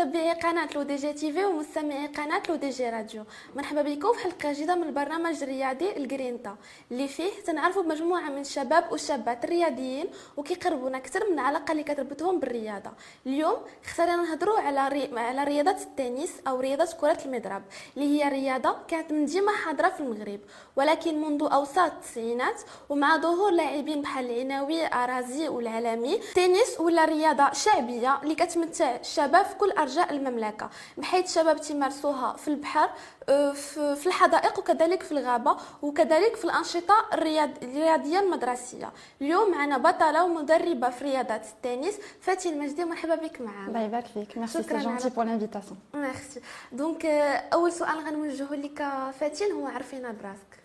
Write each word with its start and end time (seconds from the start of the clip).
متتبعي 0.00 0.32
قناة 0.32 0.68
لو 0.74 0.82
دي 0.82 0.96
جي 0.96 1.12
تي 1.12 1.32
في 1.32 1.44
ومستمعي 1.44 2.06
قناة 2.06 2.42
لو 2.48 2.54
دي 2.56 2.70
جي 2.70 2.90
راديو. 2.90 3.24
مرحبا 3.56 3.82
بكم 3.82 4.12
في 4.12 4.18
حلقة 4.18 4.52
جديدة 4.52 4.74
من 4.74 4.82
البرنامج 4.82 5.42
الرياضي 5.42 5.96
الجرينتا. 5.96 6.56
اللي 6.90 7.08
فيه 7.08 7.30
تنعرفوا 7.46 7.82
بمجموعة 7.82 8.28
من 8.28 8.40
الشباب 8.40 8.92
والشابات 8.92 9.44
الرياضيين 9.44 10.06
وكيقربونا 10.36 10.98
أكثر 10.98 11.30
من 11.30 11.38
العلاقة 11.38 11.72
اللي 11.72 11.82
كتربطهم 11.82 12.40
بالرياضة. 12.40 12.90
اليوم 13.26 13.56
اختارينا 13.84 14.16
نهضروا 14.16 14.58
على 14.58 14.88
ري... 14.88 15.18
على 15.18 15.44
رياضة 15.44 15.70
التنس 15.82 16.30
أو 16.48 16.60
رياضة 16.60 16.88
كرة 17.00 17.18
المضرب 17.24 17.62
اللي 17.96 18.24
هي 18.24 18.28
رياضة 18.28 18.76
كانت 18.88 19.12
من 19.12 19.24
ديما 19.24 19.52
حاضرة 19.52 19.88
في 19.88 20.00
المغرب. 20.00 20.40
ولكن 20.76 21.20
منذ 21.20 21.48
أوساط 21.52 21.92
التسعينات 21.92 22.60
ومع 22.88 23.16
ظهور 23.16 23.50
لاعبين 23.50 24.02
بحال 24.02 24.30
العناوي 24.30 24.86
أرازي 24.86 25.48
والعالمي 25.48 26.14
التنس 26.14 26.80
ولا 26.80 27.04
رياضة 27.04 27.52
شعبية 27.52 28.20
اللي 28.22 28.34
كتمثل 28.34 28.70
تاع 28.70 28.96
الشباب 28.96 29.46
في 29.46 29.54
كل 29.54 29.72
ارجاء 29.90 30.12
المملكه 30.16 30.70
بحيث 30.98 31.26
الشباب 31.26 31.60
تمارسوها 31.60 32.36
في 32.36 32.48
البحر 32.48 32.90
آه، 33.28 33.52
في 33.94 34.06
الحدائق 34.06 34.58
وكذلك 34.58 35.02
في 35.02 35.12
الغابة 35.12 35.56
وكذلك 35.82 36.36
في 36.36 36.44
الأنشطة 36.44 36.94
الرياضية 37.12 38.20
المدرسية. 38.20 38.92
اليوم 39.20 39.50
معنا 39.50 39.78
بطلة 39.78 40.24
ومدربة 40.24 40.90
في 40.90 41.04
رياضة 41.04 41.34
التنس 41.34 41.94
فاتي 42.20 42.48
المجدي 42.48 42.84
مرحبا 42.84 43.14
بك 43.14 43.40
معنا. 43.40 43.68
الله 43.68 43.80
يبارك 43.80 44.06
فيك. 44.06 44.38
ميرسي 44.38 44.62
سي 44.62 44.78
جونتي 44.78 45.08
بور 45.10 45.24
لانفيتاسيون 45.24 45.78
ميرسي 45.94 46.40
دونك 46.72 47.04
أول 47.52 47.72
سؤال 47.72 47.98
غنوجهه 48.06 48.54
لك 48.54 48.88
فاتين 49.20 49.52
هو 49.52 49.66
عرفينا 49.66 50.12
براسك. 50.12 50.60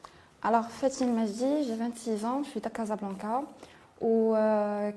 Alors, 0.48 0.68
Fatine 0.80 1.12
Majdi, 1.16 1.64
j'ai 1.66 1.76
26 1.76 2.24
ans, 2.24 2.44
je 2.44 2.50
suis 2.52 2.60
de 2.62 2.70
Casablanca. 2.70 3.42
ou 4.01 4.35
euh, 4.35 4.91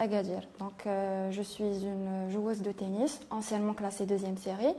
Agadir. 0.00 0.42
Donc, 0.58 0.86
euh, 0.86 1.30
je 1.30 1.42
suis 1.42 1.64
une 1.64 2.30
joueuse 2.30 2.62
de 2.62 2.72
tennis, 2.72 3.20
anciennement 3.30 3.74
classée 3.74 4.06
deuxième 4.06 4.36
série. 4.36 4.74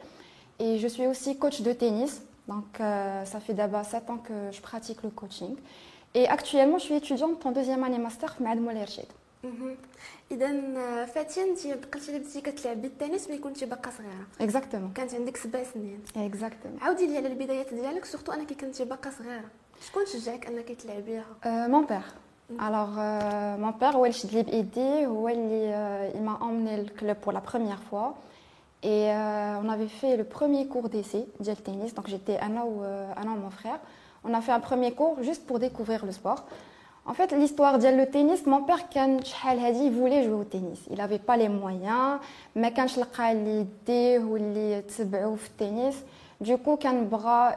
Et 0.59 0.77
je 0.77 0.87
suis 0.87 1.07
aussi 1.07 1.37
coach 1.37 1.61
de 1.61 1.73
tennis. 1.73 2.21
Donc, 2.47 2.79
euh, 2.79 3.25
ça 3.25 3.39
fait 3.39 3.53
d'abord 3.53 3.85
7 3.85 4.09
ans 4.09 4.17
que 4.17 4.51
je 4.51 4.61
pratique 4.61 5.03
le 5.03 5.09
coaching. 5.09 5.55
Et 6.13 6.27
actuellement, 6.27 6.77
je 6.77 6.83
suis 6.83 6.95
étudiante 6.95 7.45
en 7.45 7.51
deuxième 7.51 7.83
année 7.83 7.97
master 7.97 8.41
مع 8.41 8.53
مولاي 8.53 8.83
رشيد. 8.83 9.05
اذا 10.31 11.05
فاتين 11.05 11.43
انت 11.43 11.67
بقيتي 11.67 12.19
بديتي 12.19 12.41
كتلعبي 12.41 12.87
التنس 12.87 13.29
ملي 13.29 13.37
كنتي 13.37 13.65
باقا 13.65 13.91
صغيره 13.91 14.27
اكزاكتومون 14.41 14.93
كانت 14.93 15.13
عندك 15.13 15.37
سبع 15.37 15.63
سنين 15.63 15.99
اكزاكتومون 16.17 16.79
عاودي 16.81 17.07
لي 17.07 17.17
على 17.17 17.27
البدايات 17.27 17.73
ديالك 17.73 18.05
سورتو 18.05 18.31
انك 18.31 18.53
كنتي 18.53 18.85
باقا 18.85 19.09
صغيره 19.09 19.49
شكون 19.87 20.05
شجعك 20.05 20.47
انك 20.47 20.71
تلعبيها 20.71 21.25
مون 21.45 21.85
بير 21.85 22.01
alors, 22.58 22.90
euh, 22.98 23.56
mon 23.56 23.72
père, 23.72 23.96
euh, 25.72 26.10
il 26.14 26.22
m'a 26.22 26.38
emmené 26.40 26.78
le 26.78 26.84
club 26.84 27.16
pour 27.18 27.32
la 27.32 27.40
première 27.40 27.82
fois. 27.82 28.16
Et 28.82 29.10
euh, 29.10 29.60
on 29.62 29.68
avait 29.68 29.88
fait 29.88 30.16
le 30.16 30.24
premier 30.24 30.66
cours 30.66 30.88
d'essai 30.88 31.26
de 31.38 31.54
tennis. 31.54 31.94
Donc, 31.94 32.08
j'étais 32.08 32.38
un 32.40 32.56
an 32.56 32.68
un 33.16 33.28
an, 33.28 33.36
mon 33.36 33.50
frère. 33.50 33.78
On 34.24 34.34
a 34.34 34.40
fait 34.40 34.52
un 34.52 34.60
premier 34.60 34.92
cours 34.92 35.22
juste 35.22 35.46
pour 35.46 35.58
découvrir 35.58 36.04
le 36.04 36.12
sport. 36.12 36.44
En 37.06 37.14
fait, 37.14 37.32
l'histoire 37.32 37.78
de 37.78 37.88
le 37.88 38.06
tennis, 38.06 38.44
mon 38.46 38.62
père, 38.62 38.78
il 38.94 39.90
voulait 39.90 40.22
jouer 40.24 40.34
au 40.34 40.44
tennis. 40.44 40.80
Il 40.90 40.98
n'avait 40.98 41.18
pas 41.18 41.36
les 41.36 41.48
moyens, 41.48 42.18
mais 42.54 42.72
quand 42.72 42.86
il 42.94 43.02
a 43.02 43.34
l'idée 43.34 44.18
ou 44.18 44.36
le 44.36 44.82
tennis, 45.56 46.04
du 46.40 46.56
coup, 46.58 46.78
quand 46.80 46.94
bras, 47.02 47.54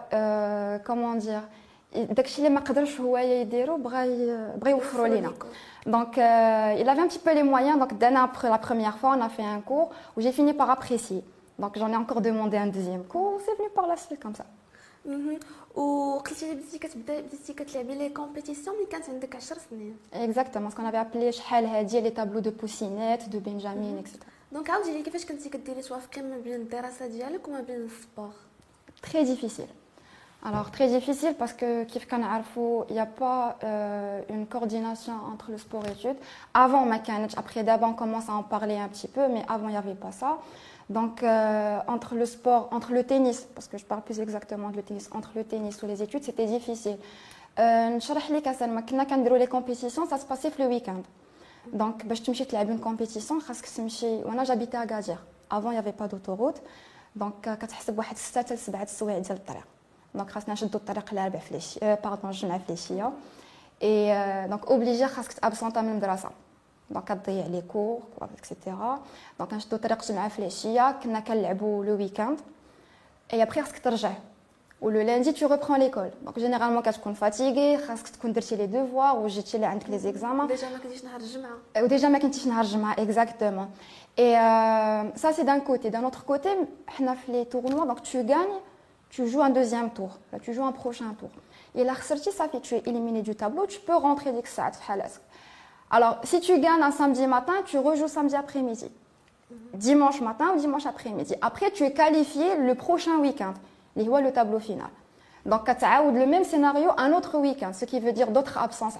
comment 0.86 1.16
dire, 1.16 1.44
داكشي 1.97 2.39
اللي 2.39 2.51
ما 2.51 2.61
قدرش 2.61 3.01
هو 3.01 3.19
يديرو 3.19 3.77
بغا 3.77 4.06
بغا 4.56 4.71
يوفروا 4.71 5.09
لينا 5.09 5.33
Donc, 5.87 6.19
euh, 6.19 6.81
il 6.81 6.87
avait 6.89 7.01
un 7.01 7.06
petit 7.06 7.19
peu 7.19 7.33
les 7.34 7.43
moyens. 7.43 7.79
Donc, 7.79 7.93
après 8.29 8.51
la 8.51 8.59
première 8.59 8.99
fois, 8.99 9.11
on 9.17 9.23
a 9.23 9.31
fait 9.31 9.49
un 9.56 9.61
cours 9.61 9.91
où 10.15 10.21
j'ai 10.21 10.33
fini 10.33 10.53
par 10.53 10.69
apprécier. 10.69 11.23
Donc, 11.59 11.73
j'en 11.79 11.91
ai 11.95 11.97
encore 11.97 12.21
demandé 12.21 12.56
un 12.59 12.67
deuxième 12.67 13.05
cours. 13.05 13.41
C'est 13.45 13.56
venu 13.56 13.71
par 13.79 13.87
la 13.87 13.97
suite 13.97 14.21
comme 14.21 14.34
ça. 14.34 14.45
وقلتي 15.75 16.49
لي 16.49 16.55
بديتي 16.55 16.79
كتبدا 16.79 17.21
بديتي 17.21 17.53
كتلعبي 17.53 17.95
لي 17.95 18.09
كومبيتيسيون 18.09 18.77
ملي 18.77 18.87
كانت 18.87 19.09
عندك 19.09 19.37
10 19.37 19.59
سنين 19.71 19.97
اكزاكتومون 20.15 20.71
سكون 20.71 20.87
افي 20.87 21.01
ابلي 21.01 21.33
شحال 21.33 21.67
هادي 21.67 22.01
لي 22.01 22.11
تابلو 22.11 22.41
دو 22.41 22.51
بوسينيت 22.51 23.29
دو 23.29 23.39
بنجامين 23.39 24.05
alors 30.46 30.72
très 30.72 30.88
difficile 30.88 31.36
parce 31.40 31.54
que 31.54 31.86
il 32.90 32.94
n'y 32.94 33.00
a 33.00 33.06
pas 33.06 33.58
euh, 33.64 34.22
une 34.30 34.46
coordination 34.46 35.14
entre 35.31 35.52
le 35.52 35.58
sport 35.58 35.86
et 35.86 35.90
l'étude. 35.90 36.18
Avant 36.54 36.86
après 37.38 37.64
d'abord 37.64 37.90
on 37.90 37.94
commence 37.94 38.28
à 38.28 38.34
en 38.34 38.44
parler 38.44 38.78
un 38.78 38.90
petit 38.90 39.08
peu, 39.08 39.28
mais 39.30 39.44
avant 39.48 39.70
il 39.70 39.72
n'y 39.72 39.78
avait 39.78 39.96
pas 39.96 40.12
ça. 40.12 40.40
Donc 40.90 41.24
euh, 41.24 41.80
entre 41.88 42.16
le 42.16 42.26
sport, 42.26 42.68
entre 42.72 42.92
le 42.92 43.04
tennis, 43.06 43.48
parce 43.56 43.70
que 43.70 43.78
je 43.78 43.86
parle 43.86 44.02
plus 44.02 44.20
exactement 44.20 44.70
de 44.70 44.76
le 44.76 44.84
tennis, 44.84 45.09
entre 45.14 45.31
le 45.36 45.46
tennis 45.46 45.81
ou 45.81 45.88
les 45.88 46.04
études, 46.04 46.24
c'était 46.24 46.46
difficile. 46.46 46.98
Euh, 47.60 48.00
les 49.36 49.48
compétitions, 49.48 50.08
ça 50.08 50.18
se 50.18 50.25
passait 50.25 50.52
le 50.60 50.68
week-end. 50.68 51.04
Donc, 51.72 52.04
je 52.10 52.16
suis 52.16 52.58
allée 52.58 52.74
une 52.74 52.80
compétition, 52.80 53.40
on 54.25 54.44
j'habitais 54.44 54.78
à 54.78 54.86
Gadir. 54.86 55.24
Avant, 55.50 55.70
il 55.70 55.74
n'y 55.74 55.80
avait 55.80 55.94
pas 55.94 56.08
d'autoroute. 56.08 56.62
Donc, 57.16 57.36
quand 57.44 57.56
tu 57.68 57.75
as 57.75 58.16
7 58.16 58.58
7 58.58 59.73
donc 60.19 60.31
خاصنا 60.31 60.55
نشدو 60.55 60.79
الطريق 60.79 61.12
الاربع 61.12 61.39
في 61.39 61.51
العشيه 61.51 61.95
باردون 62.05 62.31
الجمعه 62.31 62.59
في 62.59 62.69
العشيه 62.69 63.12
اي 63.83 64.49
دونك 64.49 64.67
اوبليجي 64.67 65.06
خاصك 65.09 65.33
تابسونطا 65.33 65.81
من 65.81 65.89
المدرسه 65.89 66.31
دونك 66.91 67.05
كتضيع 67.05 67.47
لي 67.47 67.62
كور 67.73 68.01
اكسيتيرا 68.39 68.99
دونك 69.39 69.55
نشدو 69.55 69.77
طريق 69.77 70.03
الجمعه 70.03 70.29
في 70.29 70.39
العشيه 70.39 70.93
كنا 71.03 71.21
كنلعبوا 71.21 71.84
لو 71.84 71.97
ويكاند 71.97 72.41
اي 73.33 73.43
ابخي 73.43 73.62
خاصك 73.62 73.79
ترجع 73.79 74.12
ولو 74.81 75.01
لاندي 75.01 75.33
تو 75.33 75.47
ريبرون 75.47 75.79
ليكول 75.79 76.11
دونك 76.25 76.39
جينيرالمون 76.39 76.83
كتكون 76.83 77.15
فاتيغي 77.15 77.79
خاصك 77.79 78.09
تكون 78.09 78.33
درتي 78.33 78.56
لي 78.56 78.67
دوفوار 78.67 79.17
وجيتي 79.17 79.56
اللي 79.56 79.67
عندك 79.67 79.91
لي 79.91 79.99
زيكزامان 79.99 80.47
ديجا 80.47 80.69
ما 80.69 80.79
كنتيش 80.79 81.05
نهار 81.05 81.21
الجمعه 81.21 81.56
وديجا 81.83 82.09
ما 82.09 82.19
كنتيش 82.19 82.47
نهار 82.47 82.65
الجمعه 82.65 82.93
اكزاكتومون 82.93 83.71
اي 84.19 84.33
سا 85.17 85.33
سي 85.33 85.43
دان 85.43 85.61
كوتي 85.61 85.89
دان 85.89 86.05
اوتر 86.05 86.21
كوتي 86.21 86.56
حنا 86.87 87.15
في 87.15 87.33
لي 87.33 87.45
تورنوا 87.45 87.84
دونك 87.84 88.01
تو 88.01 88.19
غاني 88.19 88.59
tu 89.13 89.28
joues 89.28 89.44
un 89.44 89.51
deuxième 89.51 89.91
tour, 89.91 90.18
là, 90.31 90.40
tu 90.40 90.53
joues 90.53 90.66
un 90.66 90.72
prochain 90.72 91.13
tour. 91.19 91.29
Et 91.75 91.84
la 91.84 91.94
ça 92.31 92.50
fait 92.50 92.59
tu 92.62 92.74
es 92.74 92.81
éliminé 92.88 93.22
du 93.22 93.35
tableau, 93.35 93.68
tu 93.68 93.79
peux 93.79 93.96
rentrer 93.96 94.31
d'Ixat, 94.31 94.72
Alors, 95.91 96.18
si 96.24 96.40
tu 96.40 96.59
gagnes 96.59 96.81
un 96.81 96.90
samedi 96.90 97.28
matin, 97.28 97.53
tu 97.63 97.78
rejoues 97.78 98.07
samedi 98.07 98.35
après-midi. 98.35 98.90
Dimanche 99.75 100.19
matin 100.22 100.53
ou 100.56 100.59
dimanche 100.59 100.88
après-midi. 100.88 101.35
Après, 101.41 101.69
tu 101.69 101.84
es 101.84 101.94
qualifié 101.94 102.57
le 102.57 102.74
prochain 102.74 103.18
week-end. 103.19 103.53
le 103.96 104.31
tableau 104.31 104.57
final. 104.57 104.90
Donc, 105.45 105.68
le 105.68 106.25
même 106.25 106.44
scénario 106.44 106.90
un 106.97 107.13
autre 107.13 107.38
week-end, 107.38 107.72
ce 107.72 107.85
qui 107.85 108.00
veut 108.00 108.13
dire 108.13 108.31
d'autres 108.31 108.57
absences, 108.57 108.95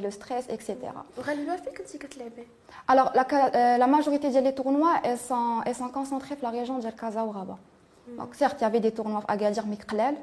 le 0.00 0.10
stress, 0.10 0.46
etc. 0.48 0.76
Alors, 2.86 3.12
la, 3.14 3.26
euh, 3.30 3.76
la 3.76 3.86
majorité 3.86 4.30
des 4.30 4.54
tournois, 4.54 4.94
elles 5.02 5.18
sont, 5.18 5.60
elles 5.66 5.74
sont 5.74 5.88
concentrées 5.88 6.36
dans 6.36 6.50
la 6.50 6.58
région 6.60 6.78
de 6.78 6.88
Kaza 6.88 7.22
ou 7.22 7.32
Rabat. 7.32 7.58
Donc 8.17 8.35
certes, 8.35 8.57
il 8.59 8.63
y 8.63 8.65
avait 8.65 8.81
des 8.81 8.91
tournois 8.91 9.23
à 9.27 9.33
Agadir, 9.33 9.65
mais 9.65 9.77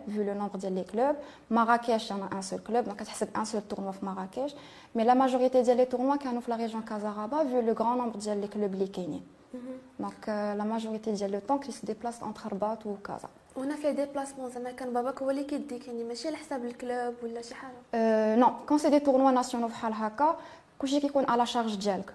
vu 0.06 0.22
le 0.22 0.34
nombre 0.34 0.58
des 0.58 0.84
clubs. 0.84 1.16
Marrakech, 1.48 2.10
il 2.10 2.10
y 2.10 2.12
en 2.12 2.22
a 2.22 2.36
un 2.36 2.42
seul 2.42 2.62
club, 2.62 2.86
donc 2.86 2.98
c'est 3.12 3.36
un 3.36 3.44
seul 3.44 3.62
tournoi 3.62 3.92
à 4.00 4.04
Marrakech. 4.04 4.54
Mais 4.94 5.04
la 5.04 5.14
majorité 5.14 5.62
des 5.62 5.86
tournois 5.86 6.18
sont 6.22 6.30
dans 6.30 6.42
la 6.46 6.56
région 6.56 6.82
Kazaraba, 6.82 7.44
vu 7.44 7.62
le 7.62 7.72
grand 7.72 7.96
nombre 7.96 8.18
des 8.18 8.48
clubs 8.48 8.74
les 8.74 8.86
mhm. 8.86 9.60
Donc 9.98 10.28
euh, 10.28 10.54
la 10.54 10.64
majorité 10.64 11.12
du 11.12 11.40
temps, 11.40 11.60
ils 11.66 11.72
se 11.72 11.86
déplacent 11.86 12.22
entre 12.22 12.48
Rabat 12.48 12.78
ou 12.84 12.96
Kaza. 13.02 13.30
On 13.56 13.68
a 13.68 13.76
fait 13.76 13.94
des 13.94 14.06
déplacements, 14.06 14.48
زعما 14.48 14.70
كان 14.70 14.92
باباك 14.92 15.22
هو 15.22 15.30
اللي 15.30 15.44
كيديك 15.44 15.86
يعني 15.86 16.04
ماشي 16.04 16.28
على 16.28 16.36
حساب 16.36 16.64
الكلوب 16.64 17.14
ولا 17.22 17.42
شي 17.42 17.54
حاجه 17.54 18.36
نو 18.36 18.52
كون 18.68 18.78
سي 18.78 18.90
دي 18.90 19.00
تورنوا 19.00 19.30
ناسيونال 19.30 19.68
بحال 19.68 19.92
هكا 19.92 20.36
كلشي 20.78 21.00
كيكون 21.00 21.24
على 21.30 21.46
شارج 21.46 21.74
ديالك 21.76 22.14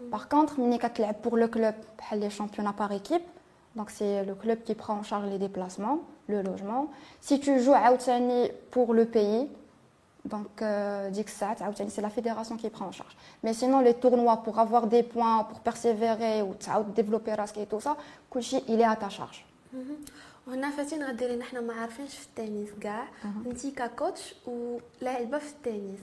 باغ 0.00 0.24
كونطخ 0.24 0.58
ملي 0.58 0.78
كتلعب 0.78 1.14
بور 1.24 1.38
لو 1.38 1.48
كلوب 1.48 1.74
بحال 1.98 2.20
لي 2.20 2.30
شامبيونا 2.30 2.70
بار 2.70 2.90
ايكيب 2.90 3.20
donc 3.76 3.90
c'est 3.90 4.24
le 4.24 4.34
club 4.34 4.62
qui 4.62 4.74
prend 4.74 4.94
en 4.94 5.02
charge 5.02 5.26
les 5.30 5.38
déplacements, 5.38 6.00
le 6.28 6.42
logement. 6.42 6.90
Si 7.20 7.40
tu 7.40 7.60
joues 7.60 7.72
à 7.74 7.92
Outani 7.92 8.50
pour 8.70 8.92
le 8.94 9.06
pays, 9.06 9.48
donc 10.24 10.62
euh, 10.62 11.10
c'est 11.26 12.00
la 12.00 12.10
fédération 12.10 12.56
qui 12.56 12.68
prend 12.70 12.86
en 12.86 12.92
charge. 12.92 13.16
Mais 13.42 13.54
sinon 13.54 13.80
les 13.80 13.94
tournois 13.94 14.38
pour 14.44 14.58
avoir 14.58 14.86
des 14.86 15.02
points, 15.02 15.44
pour 15.44 15.60
persévérer 15.60 16.42
ou 16.42 16.54
développer 16.94 17.34
et 17.56 17.66
tout 17.66 17.80
ça, 17.80 17.96
il 18.68 18.80
est 18.80 18.84
à 18.84 18.96
ta 18.96 19.08
charge. 19.08 19.44
وهنا 20.46 20.70
فاتين 20.70 21.02
غديري 21.02 21.36
نحنا 21.36 21.60
ما 21.60 21.74
عارفينش 21.74 22.14
في 22.16 22.26
التنس 22.26 22.68
كاع 22.80 23.08
انت 23.46 23.66
ككوتش 23.66 24.34
ولاعبه 24.46 25.38
في 25.38 25.52
التنس 25.52 26.00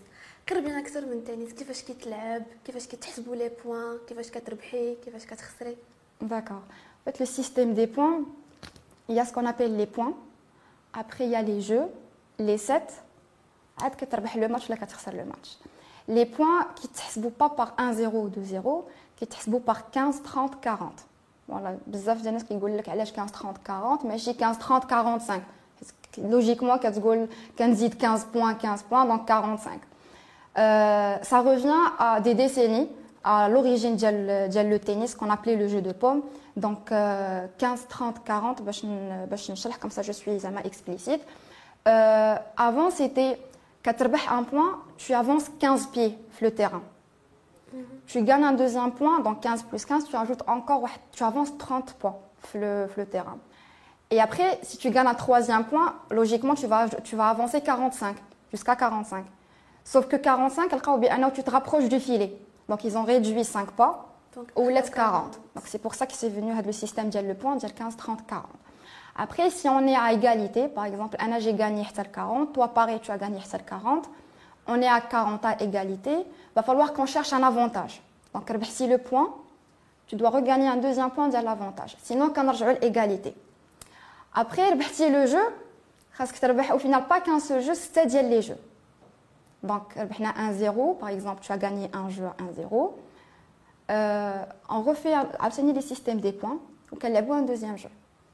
قربينا 0.49 0.79
اكثر 0.79 1.05
من 1.05 1.11
التنس 1.11 1.53
كيفاش 1.53 1.83
كيتلعب 1.83 2.43
كيفاش 2.65 2.87
كتحسبوا 2.87 3.35
لي 3.35 3.51
بوين 3.65 3.97
كيفاش 4.07 4.31
كتربحي 4.31 4.95
كيفاش 4.95 5.25
كتخسري 5.25 5.77
داكور 6.21 6.61
En 7.03 7.11
fait, 7.11 7.19
le 7.19 7.25
système 7.25 7.73
des 7.73 7.87
points, 7.87 8.21
il 9.07 9.15
y 9.15 9.19
a 9.19 9.25
ce 9.25 9.33
qu'on 9.33 9.45
appelle 9.45 9.75
les 9.75 9.85
points. 9.85 10.13
Après, 10.93 11.25
il 11.25 11.31
y 11.31 11.35
a 11.35 11.41
les 11.41 11.61
jeux, 11.61 11.85
les 12.37 12.57
sets. 12.57 12.81
tu 13.77 14.39
le 14.39 14.47
match, 14.47 14.69
là, 14.69 14.75
le 15.13 15.25
match. 15.25 15.57
Les 16.07 16.25
points 16.25 16.67
qui 16.75 16.87
ne 16.87 17.23
sont 17.23 17.29
pas 17.29 17.49
par 17.49 17.75
1-0 17.77 18.07
ou 18.13 18.29
2-0, 18.29 18.83
qui 19.15 19.41
sont 19.41 19.59
par 19.59 19.91
15, 19.91 20.23
30, 20.23 20.59
40. 20.61 21.05
Voilà, 21.49 21.77
بزاف 21.87 22.17
ديال 22.17 22.27
الناس 22.27 22.43
كيقول 22.43 22.77
لك 22.77 22.89
علاش 22.89 23.11
15 23.11 23.31
30 23.33 23.57
40 23.69 24.07
ماشي 24.07 24.33
15 24.33 24.59
30 24.59 24.83
45 24.85 25.41
logiquement 26.17 26.77
كتقول 26.77 27.27
كنزيد 27.59 27.93
15 27.93 28.25
points 28.33 28.53
15 28.53 28.83
points 28.83 29.05
donc 29.05 29.25
45 29.25 29.81
euh, 30.57 31.17
ça 31.23 31.41
revient 31.41 31.81
à 31.99 32.21
des 32.21 32.35
décennies 32.35 32.87
à 33.24 33.48
l'origine 33.48 33.96
le 34.70 34.78
tennis 34.78 35.14
qu'on 35.14 35.30
appelait 35.30 35.56
le 35.56 35.68
jeu 35.68 35.80
de 35.80 35.92
paume. 35.92 36.22
Donc 36.56 36.90
15, 36.90 37.86
30, 37.88 38.24
40, 38.24 38.62
comme 39.80 39.90
ça 39.90 40.02
je 40.02 40.12
suis 40.12 40.38
explicite. 40.64 41.20
Euh, 41.88 42.36
avant 42.56 42.90
c'était 42.90 43.38
un 44.30 44.42
point, 44.44 44.80
tu 44.96 45.12
avances 45.12 45.50
15 45.58 45.88
pieds 45.88 46.18
le 46.40 46.50
terrain. 46.50 46.82
Mhm. 47.72 47.84
Tu 48.06 48.22
gagnes 48.22 48.44
un 48.44 48.52
deuxième 48.52 48.92
point, 48.92 49.20
donc 49.20 49.40
15 49.40 49.64
plus 49.64 49.84
15, 49.84 50.04
tu 50.04 50.16
ajoutes 50.16 50.42
encore, 50.46 50.88
tu 51.12 51.24
avances 51.24 51.56
30 51.58 51.94
points 51.94 52.16
le, 52.54 52.86
le 52.96 53.06
terrain. 53.06 53.38
Et 54.10 54.20
après, 54.20 54.58
si 54.62 54.76
tu 54.76 54.90
gagnes 54.90 55.06
un 55.06 55.14
troisième 55.14 55.64
point, 55.64 55.94
logiquement, 56.10 56.54
tu 56.54 56.66
vas, 56.66 56.88
tu 57.02 57.16
vas 57.16 57.28
avancer 57.28 57.60
45, 57.60 58.16
jusqu'à 58.52 58.76
45. 58.76 59.24
Sauf 59.82 60.06
que 60.06 60.16
45, 60.16 60.70
tu 61.32 61.42
te 61.42 61.50
rapproches 61.50 61.88
du 61.88 61.98
filet. 62.00 62.36
Donc, 62.68 62.84
ils 62.84 62.96
ont 62.96 63.04
réduit 63.04 63.44
5 63.44 63.72
pas, 63.72 64.06
ou 64.56 64.68
let's 64.68 64.90
40. 64.90 65.38
Donc, 65.54 65.64
c'est 65.66 65.78
pour 65.78 65.94
ça 65.94 66.06
que 66.06 66.12
c'est 66.14 66.28
venu 66.28 66.52
le 66.60 66.72
système 66.72 67.10
de 67.10 67.18
le 67.18 67.34
point, 67.34 67.58
15, 67.58 67.96
30, 67.96 68.26
40. 68.26 68.46
Après, 69.16 69.50
si 69.50 69.68
on 69.68 69.86
est 69.86 69.96
à 69.96 70.12
égalité, 70.12 70.66
par 70.66 70.86
exemple, 70.86 71.16
Anna, 71.20 71.38
j'ai 71.38 71.54
gagné 71.54 71.86
40, 72.12 72.52
toi, 72.52 72.68
pareil, 72.68 72.98
tu 73.00 73.10
as 73.10 73.18
gagné 73.18 73.38
40, 73.66 74.10
on 74.66 74.80
est 74.82 74.88
à 74.88 75.00
40 75.00 75.44
à 75.44 75.62
égalité, 75.62 76.16
va 76.56 76.62
falloir 76.62 76.92
qu'on 76.92 77.06
cherche 77.06 77.32
un 77.32 77.42
avantage. 77.42 78.02
Donc, 78.32 78.50
si 78.64 78.88
le 78.88 78.98
point, 78.98 79.32
tu 80.06 80.16
dois 80.16 80.30
regagner 80.30 80.66
un 80.66 80.76
deuxième 80.76 81.10
point 81.10 81.28
de 81.28 81.34
l'avantage. 81.34 81.96
Sinon, 82.02 82.32
on 82.36 82.48
a 82.48 82.72
l'égalité. 82.80 83.34
Après, 84.34 84.74
le 84.74 85.26
jeu, 85.26 85.38
au 86.72 86.78
final, 86.78 87.06
pas 87.06 87.20
qu'un 87.20 87.38
seul 87.38 87.62
jeu, 87.62 87.74
c'est 87.74 88.06
les 88.06 88.42
jeux. 88.42 88.58
Donc, 89.64 89.96
1-0, 90.28 90.98
par 90.98 91.08
exemple, 91.08 91.40
tu 91.42 91.50
as 91.50 91.56
gagné 91.56 91.90
un 91.94 92.10
jeu 92.10 92.26
à 92.26 92.42
1-0. 92.42 92.92
Euh, 93.90 94.44
on 94.68 94.82
refait 94.82 95.14
obtenir 95.42 95.74
les 95.74 95.80
systèmes 95.80 96.20
des 96.20 96.32
points, 96.32 96.58
donc 96.92 97.02
elle 97.02 97.16
a 97.16 97.22
un 97.34 97.42
deuxième 97.42 97.76
jeu. 97.76 97.88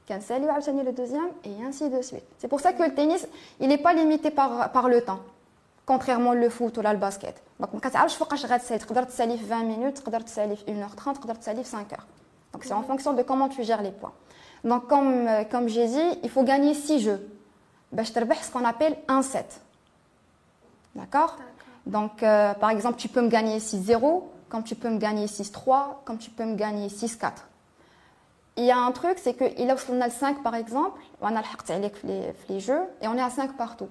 Cancel, 0.07 0.41
il 0.41 0.47
va 0.47 0.57
obtenir 0.57 0.83
le 0.83 0.91
deuxième, 0.91 1.29
et 1.45 1.63
ainsi 1.63 1.89
de 1.89 2.01
suite. 2.01 2.25
C'est 2.37 2.49
pour 2.49 2.59
ça 2.59 2.73
que 2.73 2.83
le 2.83 2.93
tennis, 2.93 3.25
il 3.61 3.69
n'est 3.69 3.77
pas 3.77 3.93
limité 3.93 4.29
par, 4.29 4.71
par 4.73 4.89
le 4.89 5.01
temps, 5.01 5.21
contrairement 5.85 6.33
le 6.33 6.49
foot 6.49 6.77
ou 6.77 6.81
là, 6.81 6.91
le 6.91 6.99
basket. 6.99 7.41
Donc, 7.59 7.69
on 7.73 7.77
ne 7.77 7.81
sait 7.81 7.89
pas 7.89 8.59
si 8.59 8.77
tu 8.77 8.85
peux 8.85 8.93
20 8.93 9.63
minutes, 9.63 9.95
tu 9.95 10.03
peux 10.03 10.11
1h30, 10.11 11.13
tu 11.13 11.27
peux 11.27 11.33
5h. 11.33 11.97
Donc, 12.51 12.63
c'est 12.65 12.73
en 12.73 12.83
fonction 12.83 13.13
de 13.13 13.23
comment 13.23 13.47
tu 13.47 13.63
gères 13.63 13.81
les 13.81 13.91
points. 13.91 14.11
Donc, 14.65 14.87
comme, 14.87 15.27
euh, 15.27 15.43
comme 15.45 15.69
j'ai 15.69 15.87
dit, 15.87 16.19
il 16.23 16.29
faut 16.29 16.43
gagner 16.43 16.73
6 16.73 16.99
jeux. 16.99 17.27
Bah, 17.93 18.03
je 18.03 18.11
ce 18.11 18.51
qu'on 18.51 18.65
appelle 18.65 18.97
un 19.07 19.21
set. 19.21 19.61
D'accord 20.95 21.37
Donc, 21.85 22.23
euh, 22.23 22.53
par 22.53 22.69
exemple, 22.69 22.97
tu 22.97 23.07
peux 23.07 23.21
me 23.21 23.29
gagner 23.29 23.59
6-0, 23.59 24.23
comme 24.49 24.63
tu 24.63 24.75
peux 24.75 24.89
me 24.89 24.97
gagner 24.97 25.27
6-3, 25.27 26.01
comme 26.05 26.17
tu 26.17 26.29
peux 26.29 26.45
me 26.45 26.55
gagner 26.55 26.87
6-4. 26.87 27.31
Il 28.57 28.65
y 28.65 28.71
a 28.71 28.77
un 28.77 28.91
truc, 28.91 29.17
c'est 29.17 29.33
qu'il 29.33 29.69
a 29.69 30.09
5 30.09 30.43
par 30.43 30.55
exemple, 30.55 30.99
on 31.21 31.35
a 31.35 31.41
les, 32.03 32.33
les 32.49 32.59
jeux, 32.59 32.81
et 33.01 33.07
on 33.07 33.15
est 33.15 33.21
à 33.21 33.29
5 33.29 33.55
partout. 33.55 33.87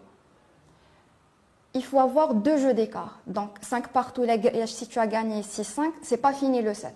Il 1.72 1.84
faut 1.84 2.00
avoir 2.00 2.34
deux 2.34 2.58
jeux 2.58 2.74
d'écart. 2.74 3.20
Donc 3.26 3.50
5 3.62 3.88
partout, 3.88 4.26
si 4.66 4.86
tu 4.86 4.98
as 4.98 5.06
gagné 5.06 5.40
6-5, 5.40 5.90
c'est 6.02 6.18
pas 6.18 6.34
fini 6.34 6.60
le 6.60 6.74
7. 6.74 6.92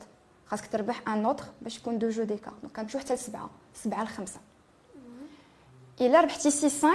Parce 0.50 0.60
que 0.60 0.68
tu 0.68 0.76
as 0.76 1.10
un 1.10 1.24
autre, 1.24 1.52
bah, 1.62 1.70
je 1.70 1.80
compte 1.80 1.98
deux 1.98 2.10
jeux 2.10 2.26
d'écart. 2.26 2.54
Donc 2.62 2.78
un 2.78 2.86
jeu, 2.86 2.98
c'est 3.04 3.16
7, 3.16 3.34
7 3.72 3.92
à 3.92 4.06
5. 4.06 4.18
Mhm. 4.18 5.02
Il 6.00 6.14
a 6.14 6.26
6-5, 6.26 6.88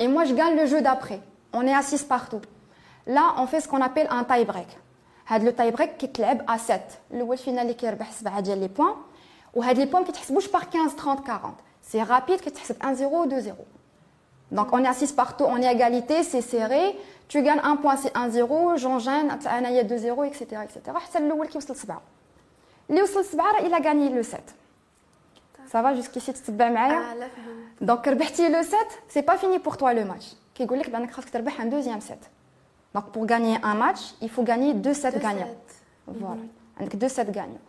et 0.00 0.08
moi 0.08 0.24
je 0.24 0.34
gagne 0.34 0.56
le 0.56 0.66
jeu 0.66 0.82
d'après 0.82 1.20
On 1.53 1.67
est 1.67 1.73
à 1.73 1.81
6 1.81 2.03
partout. 2.03 2.41
Là, 3.07 3.33
on 3.37 3.47
fait 3.47 3.61
ce 3.61 3.67
qu'on 3.67 3.81
appelle 3.81 4.07
un 4.09 4.23
tie 4.23 4.45
break. 4.45 4.67
Le 5.29 5.51
tie 5.51 5.71
break 5.71 5.97
qui 5.97 6.05
est 6.05 6.37
à 6.47 6.57
7. 6.57 7.01
Le 7.11 7.25
final 7.37 7.61
اللي 7.61 7.73
كيربح 7.73 8.11
7 8.11 8.39
ديال 8.43 8.69
les 8.69 8.79
points 8.79 8.95
وهاد 9.53 9.79
les 9.79 9.87
points 9.87 10.03
qui 10.03 10.11
تحسبوش 10.11 10.47
par 10.47 10.69
15 10.69 10.95
30 10.95 11.23
40. 11.25 11.55
C'est 11.81 12.03
rapide 12.03 12.41
que 12.41 12.49
tu 12.49 12.61
1 12.81 12.93
0 12.95 13.25
2 13.25 13.39
0. 13.39 13.57
Donc 14.51 14.67
on 14.73 14.83
est 14.83 14.87
assis 14.87 15.13
partout, 15.13 15.45
on 15.47 15.57
est 15.57 15.67
à 15.67 15.71
égalité, 15.71 16.23
c'est 16.23 16.41
serré. 16.41 16.97
Tu 17.29 17.41
gagnes 17.41 17.61
un 17.63 17.77
point, 17.77 17.95
c'est 17.95 18.13
1-0, 18.13 18.77
j'enchaîne, 18.77 19.37
il 19.69 19.73
y 19.73 19.79
a 19.79 19.83
2-0, 19.83 20.25
etc. 20.25 20.61
etc. 20.65 20.81
C'est 21.09 21.21
le 21.21 21.47
qui 21.47 21.57
وصل 21.57 21.75
7. 21.75 21.89
اللي 22.89 23.01
وصل 23.01 23.23
7 23.25 23.39
il 23.63 23.73
a 23.73 23.79
gagné 23.79 24.09
le 24.09 24.23
7. 24.23 24.41
Ça 25.71 25.81
va 25.81 25.95
jusqu'ici 25.95 26.33
تتبع 26.33 26.69
معايا 26.69 27.29
Donc 27.81 28.07
ربحتي 28.07 28.49
le 28.49 28.63
7, 28.63 28.77
c'est 29.07 29.21
pas 29.21 29.37
fini 29.37 29.59
pour 29.59 29.77
toi 29.77 29.93
le 29.93 30.03
match. 30.03 30.35
كيقول 30.55 30.79
لك 30.79 30.89
بانك 30.89 31.11
خاصك 31.11 31.29
تربح 31.29 31.61
un 31.61 31.65
deuxième 31.65 32.01
set. 32.01 32.29
Donc 32.95 33.11
pour 33.11 33.25
gagner 33.25 33.57
un 33.63 33.75
match, 33.75 33.99
il 34.21 34.29
faut 34.29 34.43
gagner 34.43 34.73
deux 34.73 34.93
sets 34.93 35.19
gagnants. 35.19 35.55
Voilà. 36.07 36.41
عندك 36.79 36.95
deux 36.95 37.09
sets 37.09 37.31
gagnants. 37.31 37.61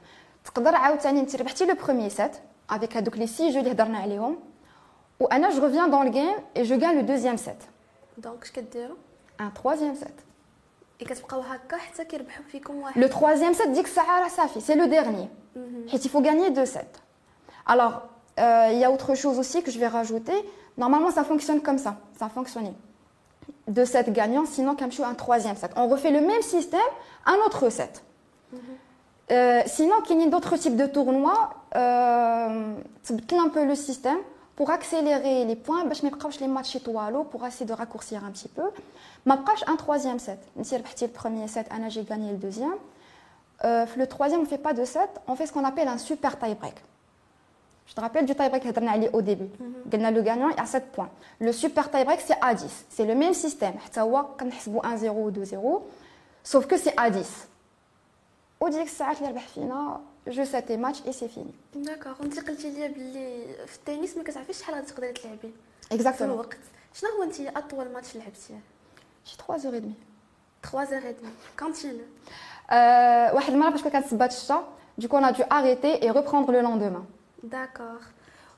تقدر 0.45 0.75
عاوتاني 0.75 1.21
انت 1.21 1.37
ربحتي 1.37 1.67
le 1.67 1.75
premier 1.75 2.11
set 2.11 2.43
avec 2.75 2.97
هذوك 2.97 3.17
les 3.17 3.27
6 3.27 3.53
jeux 3.53 3.57
اللي 3.57 3.73
هضرنا 3.73 3.99
عليهم 3.99 4.37
ou 5.23 5.27
Anna, 5.31 5.51
je 5.51 5.61
reviens 5.61 5.87
dans 5.87 6.03
le 6.03 6.11
game 6.11 6.35
et 6.57 6.65
je 6.65 6.75
gagne 6.75 6.97
le 6.97 7.05
deuxième 7.05 7.39
set. 7.39 7.69
Donc, 8.19 8.45
ce 8.45 8.51
que 8.51 8.61
tu 8.61 8.79
Un 9.39 9.51
troisième 9.51 9.95
set. 9.95 10.13
Et 10.99 11.05
Le 11.05 13.09
troisième 13.09 13.55
set 13.55 13.73
dit 13.73 13.83
que 13.83 13.89
Sahara 13.89 14.29
Safi, 14.29 14.61
c'est 14.61 14.75
le 14.75 14.89
dernier. 14.89 15.29
Mhm. 15.55 15.87
Et 15.93 15.97
il 15.97 16.11
faut 16.11 16.21
gagner 16.21 16.51
deux 16.51 16.67
sets. 16.67 16.91
Alors, 17.67 18.09
euh, 18.41 18.71
il 18.73 18.79
y 18.79 18.85
a 18.85 18.91
autre 18.91 19.15
chose 19.15 19.39
aussi 19.39 19.63
que 19.63 19.71
je 19.71 19.79
vais 19.79 19.87
rajouter. 19.87 20.35
Normalement, 20.78 21.12
ça 21.12 21.24
fonctionne 21.24 21.62
comme 21.62 21.78
ça. 21.78 21.98
Ça 22.18 22.30
fonctionnait. 22.30 22.74
De 23.68 23.84
7 23.84 24.12
gagnants, 24.14 24.46
sinon, 24.46 24.76
comme 24.76 24.92
un 25.04 25.14
troisième 25.14 25.56
set. 25.56 25.72
On 25.76 25.88
refait 25.88 26.12
le 26.12 26.22
même 26.22 26.42
système, 26.42 26.80
un 27.26 27.36
autre 27.46 27.70
set. 27.70 28.04
Mhm. 28.52 28.60
Euh, 29.30 29.62
sinon, 29.66 30.02
qu'il 30.02 30.20
y 30.20 30.24
ait 30.24 30.30
d'autres 30.30 30.56
types 30.56 30.78
de 30.78 30.86
tournois, 30.86 31.50
euh, 31.76 32.74
un 33.38 33.50
peu 33.50 33.66
le 33.66 33.76
système 33.76 34.20
pour 34.56 34.70
accélérer 34.72 35.46
les 35.46 35.56
points, 35.56 35.84
bah, 35.86 35.94
je 35.94 36.06
me 36.06 36.10
rapproche 36.10 36.40
les 36.40 36.48
matchs 36.48 36.72
chez 36.72 36.80
Toalo 36.80 37.26
pour 37.26 37.46
essayer 37.46 37.66
de 37.66 37.74
raccourcir 37.74 38.24
un 38.24 38.32
petit 38.32 38.48
peu. 38.48 38.64
Je 39.26 39.32
rapproche 39.32 39.64
un 39.68 39.76
troisième 39.76 40.20
set. 40.20 40.40
Si 40.64 40.74
elle 40.74 40.82
bah, 40.82 41.08
le 41.08 41.12
premier 41.12 41.48
set, 41.48 41.68
Anna, 41.70 41.90
j'ai 41.90 42.04
gagné 42.04 42.32
le 42.32 42.38
deuxième. 42.38 42.76
Euh, 43.66 43.86
le 43.98 44.08
troisième, 44.08 44.42
on 44.42 44.44
ne 44.44 44.48
fait 44.48 44.58
pas 44.58 44.74
de 44.74 44.86
set, 44.86 45.10
on 45.28 45.36
fait 45.36 45.46
ce 45.46 45.54
qu'on 45.54 45.66
appelle 45.66 45.88
un 45.88 45.98
super 45.98 46.40
tie-break. 46.40 46.76
je 47.87 47.95
te 47.95 48.01
rappelle 48.01 48.27
du 48.27 48.35
tie 48.35 48.49
break 48.49 48.67
هضرنا 48.67 48.91
عليه 48.91 49.11
au 49.11 49.23
début 49.23 49.51
قلنا 49.93 50.11
le 50.11 50.23
gagnant 50.23 50.51
est 50.51 50.61
à 50.61 50.67
7 50.67 50.93
points 50.93 51.11
le 51.41 51.53
super 51.53 51.91
tie 51.91 52.05
break 52.05 52.21
c'est 52.21 52.41
à 52.41 52.55
10 52.55 52.87
c'est 52.91 53.05
le 53.05 53.15
même 53.15 53.35
système 53.35 53.79
حتى 53.79 54.01
هو 54.01 54.27
كنحسبوا 54.41 54.87
1 54.87 54.97
0 54.97 55.25
ou 55.25 55.31
2 55.31 55.45
0 55.45 55.83
sauf 56.45 56.67
que 56.67 56.77
c'est 56.77 56.95
à 57.01 57.11
10 57.11 57.27
وديك 58.61 58.87
الساعات 58.87 59.19
اللي 59.19 59.31
ربح 59.31 59.49
فينا 59.49 60.01
جو 60.27 60.45
ساتي 60.45 60.77
ماتش 60.77 61.07
اي 61.07 61.13
سي 61.13 61.29
فيني 61.29 61.55
داكوغ 61.75 62.13
انت 62.23 62.51
قلتي 62.51 62.71
لي 62.71 62.89
بلي 62.89 63.55
في 63.67 63.77
التنس 63.77 64.17
ما 64.17 64.23
كتعرفيش 64.23 64.59
شحال 64.59 64.75
غادي 64.75 64.87
تقدري 64.87 65.13
تلعبي 65.13 65.53
اكزاكتومون 65.93 66.37
في 66.37 66.43
الوقت 66.43 66.59
شنو 66.95 67.11
هو 67.11 67.23
انت 67.23 67.41
اطول 67.41 67.93
ماتش 67.93 68.17
لعبتيه 68.17 68.61
شي 69.25 69.37
3 69.37 69.57
زور 69.57 69.79
دمي 69.79 69.95
3 70.73 70.91
زور 70.91 71.01
دمي 71.01 71.31
كونتينو 71.59 72.05
واحد 73.35 73.53
المره 73.53 73.71
باش 73.71 73.83
كانت 73.83 74.07
سبات 74.07 74.33
الشتا 74.33 74.65
دوكو 74.99 75.19
انا 75.19 75.31
دو 75.31 75.43
اريتي 75.53 76.03
اي 76.03 76.11
ريبروندر 76.11 76.53
لو 76.53 76.61
لوندومان 76.61 77.05
داكوغ 77.44 78.02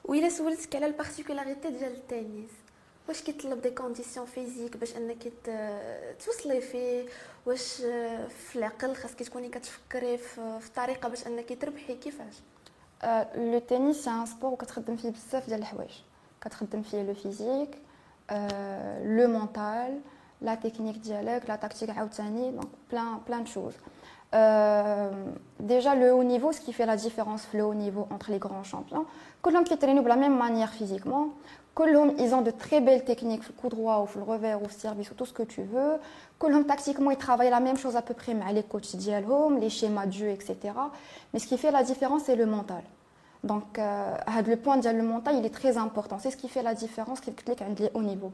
وإلا 0.03 0.29
سولتك 0.29 0.75
على 0.75 0.85
البارتيكولاريتي 0.85 1.69
ديال 1.69 1.91
التنس. 1.91 2.49
واش 3.07 3.21
كيطلب 3.21 3.61
دي 3.61 3.69
كونديسيون 3.69 4.25
فيزيك 4.25 4.77
باش 4.77 4.95
أنك 4.95 5.31
توصلي 6.25 6.61
فيه؟ 6.61 7.05
واش 7.45 7.75
في 8.29 8.55
العقل 8.55 8.95
خاصك 8.95 9.23
تكوني 9.23 9.49
كتفكري 9.49 10.17
في 10.17 10.59
الطريقة 10.67 11.09
باش 11.09 11.27
أنك 11.27 11.61
تربحي 11.61 11.95
كيفاش؟ 11.95 12.33
لو 13.35 13.59
تنس 13.59 13.95
سي 13.95 14.09
ان 14.09 14.25
سبور 14.25 14.53
وكتخدم 14.53 14.95
فيه 14.95 15.09
بزاف 15.09 15.47
ديال 15.47 15.59
الحوايج. 15.59 15.91
كتخدم 16.41 16.81
فيه 16.81 17.03
لو 17.03 17.13
فيزيك 17.13 17.77
لو 19.05 19.27
مونتال 19.27 20.01
لا 20.41 20.55
تكنيك 20.55 20.97
ديالك 20.97 21.49
لا 21.49 21.55
تاكتيك 21.55 21.89
عاوتاني 21.89 22.51
دونك 22.51 22.67
بلان 22.91 23.19
بلان 23.27 23.45
شوز 23.45 23.73
Euh, 24.35 25.09
déjà 25.59 25.95
le 25.95 26.13
haut 26.13 26.23
niveau, 26.23 26.51
ce 26.51 26.61
qui 26.61 26.71
fait 26.71 26.85
la 26.85 26.95
différence, 26.95 27.47
le 27.53 27.65
haut 27.65 27.73
niveau 27.73 28.07
entre 28.11 28.29
les 28.29 28.37
grands 28.37 28.63
champions, 28.63 29.05
que 29.41 29.49
l'homme 29.49 29.63
qui 29.63 29.75
traîne 29.77 30.01
de 30.01 30.07
la 30.07 30.15
même 30.15 30.37
manière 30.37 30.71
physiquement, 30.71 31.29
que 31.73 31.83
l'homme 31.83 32.13
ils 32.19 32.35
ont 32.35 32.41
de 32.41 32.51
très 32.51 32.79
belles 32.79 33.03
techniques, 33.03 33.47
le 33.47 33.53
coup 33.53 33.69
droit 33.69 34.05
ou 34.05 34.17
le 34.19 34.23
revers 34.23 34.61
ou 34.61 34.65
le 34.65 34.71
service 34.71 35.09
ou 35.09 35.15
tout 35.15 35.25
ce 35.25 35.33
que 35.33 35.43
tu 35.43 35.63
veux, 35.63 35.93
que 36.39 36.45
l'homme 36.45 36.65
tactiquement 36.65 37.09
ils 37.09 37.17
travaillent 37.17 37.49
la 37.49 37.59
même 37.59 37.77
chose 37.77 37.95
à 37.95 38.03
peu 38.03 38.13
près, 38.13 38.35
mais 38.35 38.53
les 38.53 38.63
coachs 38.63 38.95
d'Yalhom, 38.95 39.59
les 39.59 39.69
schémas 39.69 40.05
de 40.05 40.11
jeu, 40.11 40.29
etc. 40.29 40.57
Mais 41.33 41.39
ce 41.39 41.47
qui 41.47 41.57
fait 41.57 41.71
la 41.71 41.81
différence, 41.81 42.23
c'est 42.25 42.35
le 42.35 42.45
mental. 42.45 42.83
Donc, 43.43 43.79
euh, 43.79 44.15
le 44.45 44.55
point 44.57 44.77
de 44.77 44.89
le 44.89 45.01
mental, 45.01 45.35
il 45.37 45.45
est 45.45 45.53
très 45.53 45.77
important. 45.77 46.19
C'est 46.19 46.29
ce 46.29 46.37
qui 46.37 46.49
fait 46.49 46.61
la 46.61 46.73
différence 46.73 47.21
qui 47.21 47.29
est 47.29 47.91
au 47.93 48.01
niveau. 48.01 48.33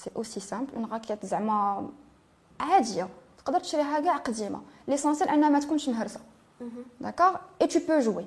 سي 0.00 0.10
اوسي 0.16 0.40
سامبل 0.40 0.74
اون 0.74 0.84
راكيت 0.92 1.26
زعما 1.26 1.88
عادية. 2.60 3.08
تقدر 3.38 3.60
تشريها 3.60 4.00
كاع 4.00 4.16
قديمة. 4.16 4.60
ليسونسيل 4.88 5.28
أنها 5.28 5.48
ما 5.48 5.60
تكونش 5.60 5.88
مهرسة. 5.88 6.20
داكوغ 7.00 7.34
اي 7.62 7.66
تو 7.66 7.78
بو 7.88 7.98
جوي 8.00 8.26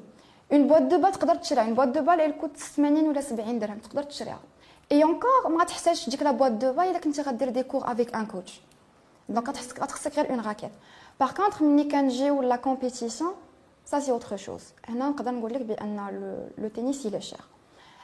اون 0.51 0.67
بوات 0.67 0.81
دو 0.81 1.01
بال 1.01 1.11
تقدر 1.11 1.35
تشريها. 1.35 1.63
اون 1.63 1.73
بوات 1.73 1.87
دو 1.87 2.01
بال 2.01 2.21
ال 2.21 2.37
كوت 2.37 2.57
80 2.57 3.07
ولا 3.07 3.21
70 3.21 3.59
درهم. 3.59 3.77
تقدر 3.77 4.03
تشريها. 4.03 4.39
اي 4.91 5.03
اونكور 5.03 5.49
ما 5.49 5.63
تحتاجش 5.63 6.09
ديك 6.09 6.21
لا 6.23 6.31
بوات 6.31 6.51
دو 6.51 6.73
بال 6.73 6.83
إلا 6.83 6.99
كنتي 6.99 7.21
غدير 7.21 7.49
دي 7.49 7.63
كور 7.63 7.91
افيك 7.91 8.15
ان 8.15 8.25
كوتش 8.25 8.61
دونك 9.29 9.49
غتخصك 9.49 10.17
غير 10.17 10.29
اون 10.29 10.39
راكيت 10.39 10.71
باغ 11.19 11.31
كونطخ 11.31 11.61
ملي 11.61 11.83
كنجيو 11.83 12.41
لا 12.41 12.55
كومبيتيسيون 12.55 13.33
سا 13.85 13.99
سي 13.99 14.11
اوتر 14.11 14.37
شوز 14.37 14.63
هنا 14.85 15.09
نقدر 15.09 15.31
نقول 15.31 15.53
لك 15.53 15.61
بأن 15.61 16.49
لو 16.57 16.67
تينيس 16.67 17.05
إلى 17.05 17.21
شير 17.21 17.39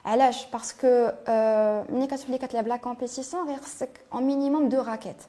cher. 0.07 0.31
Parce 0.51 0.73
que 0.73 1.13
euh, 1.29 1.83
la 2.65 2.79
compétition, 2.79 3.39
il 3.49 3.89
en 4.11 4.21
minimum 4.21 4.69
deux 4.69 4.81
raquettes. 4.81 5.29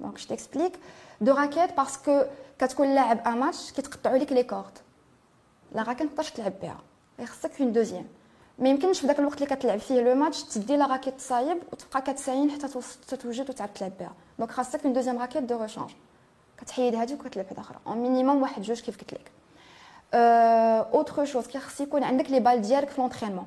Donc 0.00 0.18
je 0.18 0.26
t'explique. 0.26 0.74
Deux 1.20 1.32
raquettes 1.32 1.74
parce 1.74 1.96
que 1.96 2.26
quand 2.58 2.68
tu 2.68 2.76
joues 2.76 2.98
un 3.24 3.36
match, 3.36 3.56
tu 3.74 4.08
as 4.08 4.18
les 4.18 4.46
cordes. 4.46 4.78
La 5.72 5.82
raquette, 5.82 6.08
tu 6.14 6.40
ne 6.40 6.50
peux 6.50 6.66
pas 6.66 6.76
Il 7.18 7.26
faut 7.26 7.48
une 7.58 7.72
deuxième. 7.72 8.06
Mais 8.58 8.68
يمكنش 8.70 9.00
في 9.00 9.06
ذاك 9.06 9.18
الوقت 9.18 9.42
اللي 9.42 9.56
كتلعب 9.56 9.78
فيه 9.78 10.00
لو 10.00 10.14
ماتش 10.14 10.42
تدي 10.42 10.76
لا 10.76 10.86
راكيت 10.86 11.20
صايب 11.20 11.58
وتبقى 11.72 12.02
كتساين 12.02 12.50
حتى 12.50 12.68
توجد 13.16 13.50
وتعرف 13.50 13.70
تلعب 13.72 13.92
بها 14.00 14.12
دونك 14.38 14.50
خاصك 14.50 14.84
اون 14.84 14.92
دوزيام 14.92 15.18
راكيت 15.18 15.42
دو 15.42 15.62
ريشانج 15.62 15.90
كتحيد 16.60 16.94
هذه 16.94 17.14
وكتلعب 17.14 17.46
واحده 17.46 17.60
اخرى 17.60 17.78
اون 17.86 17.98
مينيموم 17.98 18.42
واحد 18.42 18.62
جوج 18.62 18.80
كيف 18.80 18.98
قلت 18.98 19.14
لك 19.14 19.30
اوتر 20.14 21.24
شوز 21.24 21.46
كيخص 21.46 21.80
يكون 21.80 22.04
عندك 22.04 22.30
لي 22.30 22.40
بال 22.40 22.62
ديالك 22.62 22.90
في 22.90 23.00
لونترينمون 23.00 23.46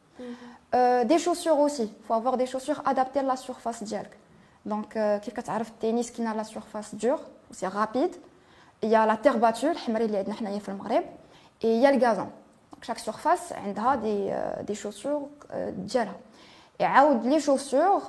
دي 1.02 1.18
شوسور 1.18 1.52
اوسي 1.52 1.92
فو 2.08 2.18
افوار 2.18 2.34
دي 2.34 2.46
شوسور 2.46 2.76
ادابتي 2.86 3.22
لا 3.22 3.34
سورفاس 3.34 3.84
ديالك 3.84 4.16
دونك 4.66 5.20
كيف 5.24 5.34
كتعرف 5.34 5.68
التنس 5.68 6.10
كاينه 6.10 6.32
لا 6.32 6.42
سورفاس 6.42 6.94
دور 6.94 7.18
سي 7.52 7.66
رابيد 7.66 8.16
يا 8.82 9.06
لا 9.06 9.14
تير 9.14 9.36
باتور 9.36 9.70
الحمري 9.70 10.04
اللي 10.04 10.18
عندنا 10.18 10.34
حنايا 10.34 10.58
في 10.58 10.68
المغرب 10.68 11.04
اي 11.64 11.82
يا 11.82 11.90
الغازون 11.90 12.30
دونك 12.72 12.84
شاك 12.84 12.98
سورفاس 12.98 13.52
عندها 13.52 13.94
دي 13.94 14.34
دي 14.66 14.74
شوسور 14.74 15.28
ديالها 15.68 16.16
يعاود 16.80 17.26
لي 17.26 17.40
شوسور 17.40 18.02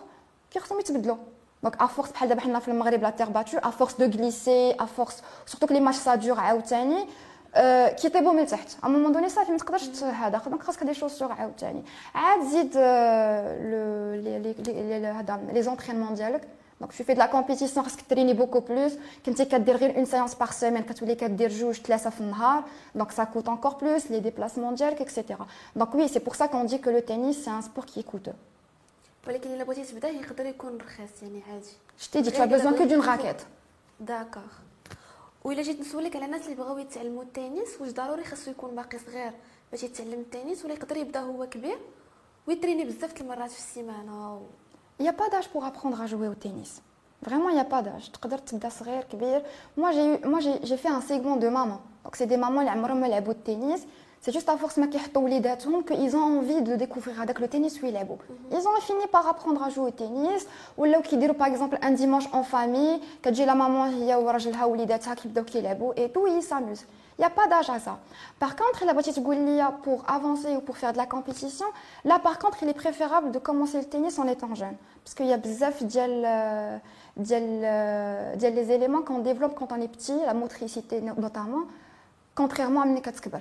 كيخصهم 0.52 0.80
يتبدلوا 0.80 1.18
Donc 1.66 1.76
à 1.82 1.88
force 1.88 2.12
بحال 2.14 2.30
دابا 2.30 2.42
حنا 2.42 2.60
في 2.60 2.68
المغرب 2.68 3.02
لا 3.02 3.10
تيغ 3.10 3.30
باتو 3.30 3.58
à 3.58 3.72
force 3.72 3.94
de 3.98 4.06
glisser 4.16 4.76
à 4.84 4.86
force 4.98 5.18
surtout 5.46 5.68
que 5.68 5.74
les 5.74 5.80
matchs 5.80 6.02
ça 6.06 6.18
dure 6.18 6.40
عاوتاني 6.40 7.08
كيطيبوا 8.02 8.34
من 8.34 8.46
تحت 8.46 8.70
ا 8.84 8.88
مومون 8.88 9.12
دوني 9.12 9.30
صافي 9.30 9.52
ما 9.52 9.58
تقدرش 9.58 10.04
هذا 10.04 10.38
دونك 10.38 10.64
خاصك 10.64 10.84
دي 10.84 10.94
شوسور 10.94 11.32
عاوتاني 11.32 11.84
عاد 12.16 12.42
زيد 12.44 12.78
لو 13.72 14.14
لي 14.14 15.08
هذا 15.08 15.40
لي 15.54 15.62
زونترينمون 15.62 16.14
ديالك 16.14 16.48
دونك 16.80 16.92
tu 16.92 17.04
fais 17.04 17.16
de 17.16 17.20
la 17.20 17.28
compétition 17.28 17.80
خاصك 17.80 18.02
تريني 18.10 18.34
بوكو 18.34 18.60
بلوس 18.60 18.92
كنتي 19.26 19.46
كدير 19.46 19.78
غير 19.78 19.98
اون 19.98 20.06
سيونس 20.06 20.36
بار 20.36 20.52
سيمين 20.52 20.84
كتولي 20.84 21.16
كدير 21.16 21.50
جوج 21.50 21.76
ثلاثه 21.76 22.10
في 22.10 22.22
النهار 22.22 22.64
دونك 22.96 23.12
ça 23.12 23.26
coûte 23.26 23.48
encore 23.48 23.78
plus 23.78 24.10
les 24.10 24.22
déplacements 24.22 24.74
ديالك 24.74 25.02
etc 25.02 25.24
donc 25.80 25.94
oui 25.94 26.08
c'est 26.14 26.24
pour 26.28 26.36
ça 26.36 26.48
qu'on 26.48 26.64
dit 26.64 26.80
que 26.80 26.90
le 26.90 27.02
tennis 27.02 27.44
c'est 27.44 27.50
un 27.50 27.62
sport 27.62 27.86
qui 27.86 28.00
est 28.00 28.12
coûteux 28.12 28.36
ولكن 29.28 29.54
الا 29.54 29.64
بغيتي 29.64 29.84
تبدا 29.84 30.10
يقدر 30.10 30.46
يكون 30.46 30.78
رخيص 30.78 31.24
يعني 31.24 31.42
عادي 31.52 31.70
شتي 32.00 32.22
دي 32.22 32.32
تو 32.32 32.46
بيزون 32.46 32.78
كو 32.78 32.84
دون 32.84 33.02
راكيت 33.02 33.42
داكوغ 34.00 34.42
وإلا 35.45 35.63
جيت 35.63 35.81
نسولك 35.81 36.17
على 36.17 36.25
الناس 36.25 36.45
اللي 36.45 36.57
بغاو 36.57 36.79
يتعلموا 36.79 37.23
التنس 37.23 37.81
واش 37.81 37.91
ضروري 37.91 38.25
خاصو 38.25 38.51
يكون 38.51 38.75
باقي 38.75 38.99
صغير 38.99 39.33
باش 39.71 39.83
يتعلم 39.83 40.21
التنس 40.21 40.65
ولا 40.65 40.75
يقدر 40.75 40.97
يبدا 40.97 41.21
هو 41.21 41.47
كبير 41.47 41.79
ويتريني 42.47 42.85
بزاف 42.85 43.21
المرات 43.21 43.51
في 43.51 43.59
السيمانة 43.59 44.37
و... 44.37 44.41
Il 45.01 45.05
n'y 45.05 45.09
a 45.09 45.13
pas 45.13 45.29
d'âge 45.31 45.49
pour 45.49 45.65
apprendre 45.65 46.01
à 46.01 46.07
jouer 46.07 46.29
au 46.29 46.35
tennis. 46.35 46.83
Vraiment, 47.23 47.49
il 47.49 47.57
n'y 47.57 48.39
تبدا 48.47 48.69
صغير 48.69 49.03
كبير. 49.03 49.43
Moi, 49.77 49.93
j'ai 49.93 50.19
moi 50.25 50.41
j'ai 50.41 50.77
fait 50.77 50.89
un 50.89 51.01
segment 51.01 51.37
de 51.37 51.49
maman. 51.49 51.81
Donc 52.05 52.17
c'est 52.17 52.27
des 52.27 52.37
mamans 52.37 52.59
اللي 52.61 52.71
عمرهم 52.71 53.01
ما 53.01 53.07
لعبوا 53.07 53.33
التنس 53.33 53.87
c'est 54.23 54.31
juste 54.31 54.49
à 54.49 54.57
force 54.57 54.79
qu'ils 55.83 56.17
ont 56.17 56.39
envie 56.39 56.63
de 56.63 56.77
découvrir 56.77 57.21
avec 57.21 57.41
le 57.41 57.49
tennis 57.49 57.83
où 57.83 57.87
il 57.87 57.97
est 57.97 58.05
beau. 58.05 58.19
Ils 58.53 58.69
ont 58.69 58.81
fini 58.81 59.05
par 59.11 59.27
apprendre 59.27 59.61
à 59.65 59.69
jouer 59.69 59.89
au 59.89 59.91
tennis. 59.91 60.47
Ou 60.79 60.85
là, 60.85 61.03
qui 61.03 61.17
par 61.35 61.49
exemple 61.49 61.77
un 61.83 61.91
dimanche 61.91 62.27
en 62.33 62.45
famille, 62.45 63.01
quand 63.25 63.35
j'ai 63.35 63.45
la 63.45 63.57
maman 63.57 63.87
et 65.97 66.09
tout, 66.11 66.29
ils 66.29 66.41
s'amusent. 66.41 66.87
Il 67.19 67.23
n'y 67.23 67.27
a 67.27 67.31
pas 67.31 67.49
d'âge 67.49 67.69
à 67.69 67.81
ça. 67.81 67.99
Par 68.39 68.55
contre, 68.55 68.85
la 68.87 68.95
petite 68.95 69.19
pour 69.83 70.09
avancer 70.09 70.55
ou 70.55 70.61
pour 70.61 70.77
faire 70.77 70.93
de 70.93 70.99
la 70.99 71.07
compétition, 71.07 71.67
là 72.05 72.21
par 72.21 72.39
contre, 72.39 72.63
il 72.63 72.69
est 72.69 72.75
préférable 72.75 73.33
de 73.33 73.41
commencer 73.41 73.79
le 73.79 73.87
tennis 73.87 74.21
en 74.21 74.29
étant 74.29 74.55
jeune. 74.55 74.77
Parce 75.03 75.15
qu'il 75.17 75.27
y 75.27 75.33
a 75.33 75.37
bzaf 75.37 75.83
euh, 75.83 76.79
euh, 77.19 78.37
les 78.37 78.71
éléments 78.71 79.03
qu'on 79.03 79.19
développe 79.19 79.57
quand 79.57 79.73
on 79.73 79.81
est 79.81 79.89
petit, 79.89 80.15
la 80.25 80.33
motricité 80.33 81.01
notamment, 81.01 81.65
contrairement 82.37 82.83
à 82.83 82.87
Mnekatskbar. 82.87 83.41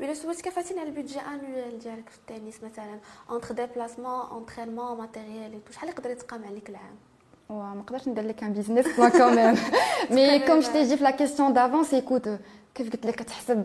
ولا 0.00 0.14
سولتك 0.14 0.48
فاتين 0.48 0.78
على 0.78 0.88
البيدجي 0.88 1.20
انويل 1.20 1.78
ديالك 1.78 2.08
في 2.08 2.18
التنس 2.18 2.62
مثلا 2.62 2.98
اونتر 3.30 3.54
ديبلاسمون 3.54 4.40
انترينمون 4.40 4.98
ماتيريال 4.98 5.60
شحال 5.70 5.88
يقدر 5.88 6.10
يتقام 6.10 6.44
عليك 6.44 6.70
العام 6.70 6.96
ما 7.50 7.74
نقدرش 7.74 8.08
ندير 8.08 8.24
لك 8.24 8.42
ان 8.42 8.52
بيزنس 8.52 8.86
بلان 8.86 9.10
كوميم 9.10 9.54
مي 10.10 10.46
كوم 10.46 10.60
جو 10.60 10.72
تي 10.72 10.96
في 10.96 11.04
لا 11.04 11.10
كيسيون 11.10 11.52
دافونس 11.52 11.94
ايكوت 11.94 12.28
كيف 12.74 12.92
قلت 12.92 13.06
لك 13.06 13.14
كتحسب 13.14 13.62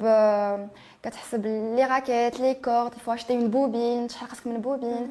كتحسب 1.03 1.45
لي 1.45 1.86
راكيت 1.86 2.39
لي 2.39 2.53
كورد 2.53 2.93
فوا 2.93 3.13
اشتي 3.13 3.33
اون 3.33 3.50
بوبين 3.50 4.09
شحال 4.09 4.29
خاصك 4.29 4.48
من 4.48 4.62
بوبين 4.62 5.09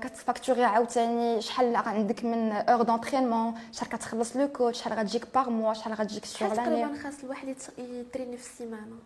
كتفاكتوري 0.00 0.64
عاوتاني 0.64 1.40
شحال 1.40 1.76
عندك 1.76 2.24
من 2.24 2.52
اور 2.52 2.82
دونترينمون 2.82 3.54
شحال 3.72 3.88
كتخلص 3.88 4.36
لو 4.36 4.48
كوتش 4.48 4.78
شحال 4.78 4.92
غتجيك 4.92 5.34
باغ 5.34 5.50
موا 5.50 5.74
شحال 5.74 5.92
غتجيك 5.92 6.24
سور 6.24 6.48
لاني 6.48 6.66
تقريبا 6.66 7.02
خاص 7.02 7.24
الواحد 7.24 7.48
يتريني 7.78 8.36
في 8.36 8.50
السيمانه 8.50 8.96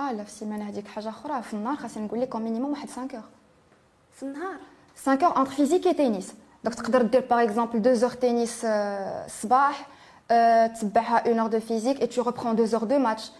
اه 0.00 0.12
لا 0.12 0.24
في 0.24 0.30
السيمانه 0.30 0.68
هذيك 0.68 0.88
حاجه 0.88 1.08
اخرى 1.08 1.42
في 1.42 1.54
النهار 1.54 1.76
خاصني 1.76 2.04
نقول 2.04 2.20
لكم 2.20 2.42
مينيموم 2.42 2.70
واحد 2.70 2.90
5 2.90 3.00
اور 3.00 3.24
في 4.12 4.22
النهار 4.22 4.56
5 5.04 5.26
اور 5.26 5.36
انتر 5.36 5.50
فيزيك 5.50 5.86
اي 5.86 5.94
تنس 5.94 6.34
دونك 6.64 6.74
تقدر 6.74 7.02
دير 7.02 7.24
باغ 7.30 7.42
اكزومبل 7.42 7.78
2 7.78 8.02
اور 8.02 8.10
تنس 8.10 8.64
الصباح 8.64 9.86
تبعها 10.80 11.28
1 11.28 11.38
اور 11.38 11.46
دو 11.46 11.60
فيزيك 11.60 12.00
اي 12.00 12.06
تو 12.06 12.22
ريبرون 12.22 12.54
2 12.60 12.74
اور 12.74 12.84
دو 12.84 12.98
ماتش 12.98 13.30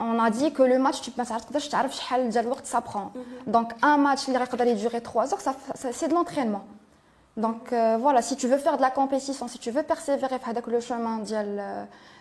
on 0.00 0.18
a 0.18 0.30
dit 0.30 0.52
que 0.52 0.62
le 0.62 0.78
match 0.78 1.02
tu 1.02 1.10
ما 1.18 1.24
تقدرش 1.24 1.68
تعرف 1.68 1.94
شحال 1.94 2.30
ديال 2.30 2.44
الوقت 2.44 2.66
ça 2.66 2.80
prend 2.80 3.10
donc 3.46 3.72
un 3.82 3.98
match 3.98 4.28
اللي 4.28 4.38
غيقدر 4.38 4.66
يدوري 4.66 5.00
3 5.00 5.26
heures 5.26 5.40
ça 5.40 5.52
c'est 5.92 6.08
de 6.08 6.14
l'entraînement 6.14 6.64
donc 7.36 7.72
euh, 7.72 7.96
voilà 8.00 8.22
si 8.22 8.36
tu 8.36 8.48
veux 8.48 8.58
faire 8.58 8.76
de 8.76 8.82
la 8.82 8.90
compétition 8.90 9.48
si 9.48 9.58
tu 9.58 9.70
veux 9.70 9.82
persévérer 9.82 10.38
في 10.38 10.50
هذاك 10.50 10.64
le 10.64 10.80
chemin 10.80 11.24
ديال 11.24 11.26
ديال 11.26 11.86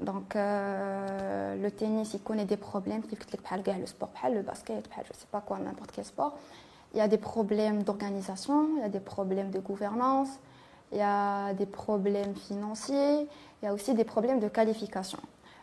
Donc, 0.00 0.36
euh, 0.36 1.56
le 1.60 1.70
tennis, 1.70 2.14
il 2.14 2.20
connaît 2.20 2.44
des 2.44 2.56
problèmes, 2.56 3.02
le 3.10 3.86
sport, 3.86 4.10
le 4.32 4.42
basket, 4.42 4.88
je 4.94 5.00
ne 5.00 5.04
sais 5.04 5.26
pas 5.30 5.40
quoi, 5.40 5.58
n'importe 5.58 5.90
quel 5.92 6.04
sport. 6.04 6.36
Il 6.94 6.98
y 6.98 7.00
a 7.00 7.08
des 7.08 7.18
problèmes 7.18 7.82
d'organisation, 7.82 8.68
il 8.76 8.82
y 8.82 8.84
a 8.84 8.88
des 8.88 9.00
problèmes 9.00 9.50
de 9.50 9.58
gouvernance, 9.58 10.28
il 10.92 10.98
y 10.98 11.02
a 11.02 11.52
des 11.54 11.66
problèmes 11.66 12.34
financiers, 12.34 13.28
il 13.60 13.64
y 13.64 13.68
a 13.68 13.74
aussi 13.74 13.92
des 13.94 14.04
problèmes 14.04 14.38
de 14.38 14.48
qualification. 14.48 15.18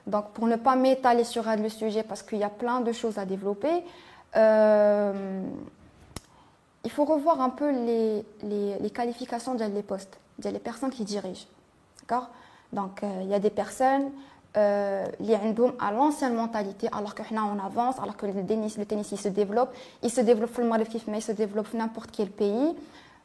Donc, 0.05 0.31
pour 0.31 0.47
ne 0.47 0.57
pas 0.57 0.75
m'étaler 0.75 1.23
sur 1.23 1.47
un 1.47 1.55
le 1.55 1.69
sujet, 1.69 2.03
parce 2.03 2.21
qu'il 2.21 2.37
y 2.37 2.43
a 2.43 2.49
plein 2.49 2.81
de 2.81 2.91
choses 2.91 3.17
à 3.17 3.25
développer, 3.25 3.83
euh, 4.35 5.43
il 6.83 6.91
faut 6.91 7.05
revoir 7.05 7.39
un 7.41 7.49
peu 7.49 7.71
les, 7.71 8.25
les, 8.43 8.77
les 8.79 8.89
qualifications 8.91 9.55
des 9.55 9.81
postes, 9.81 10.19
des 10.37 10.59
personnes 10.59 10.91
qui 10.91 11.05
dirigent. 11.05 11.47
D'accord? 12.01 12.29
Donc, 12.75 13.01
euh, 13.03 13.21
il 13.23 13.29
y 13.29 13.33
a 13.33 13.39
des 13.39 13.49
personnes 13.49 14.11
euh, 14.57 15.05
qui 15.23 15.33
ont 15.33 15.73
à 15.79 15.91
l'ancienne 15.91 16.35
mentalité, 16.35 16.89
alors 16.91 17.15
que 17.15 17.23
on 17.33 17.65
avance, 17.65 17.95
alors 17.99 18.17
que 18.17 18.25
le 18.25 18.45
tennis, 18.45 18.77
le 18.77 18.85
tennis 18.85 19.11
il 19.13 19.17
se 19.17 19.29
développe. 19.29 19.73
Il 20.03 20.11
se 20.11 20.21
développe 20.21 20.55
le 20.57 20.65
Maroc, 20.65 20.87
mais 21.07 21.19
il 21.19 21.21
se 21.21 21.31
développe 21.31 21.73
n'importe 21.73 22.11
quel 22.11 22.29
pays. 22.29 22.75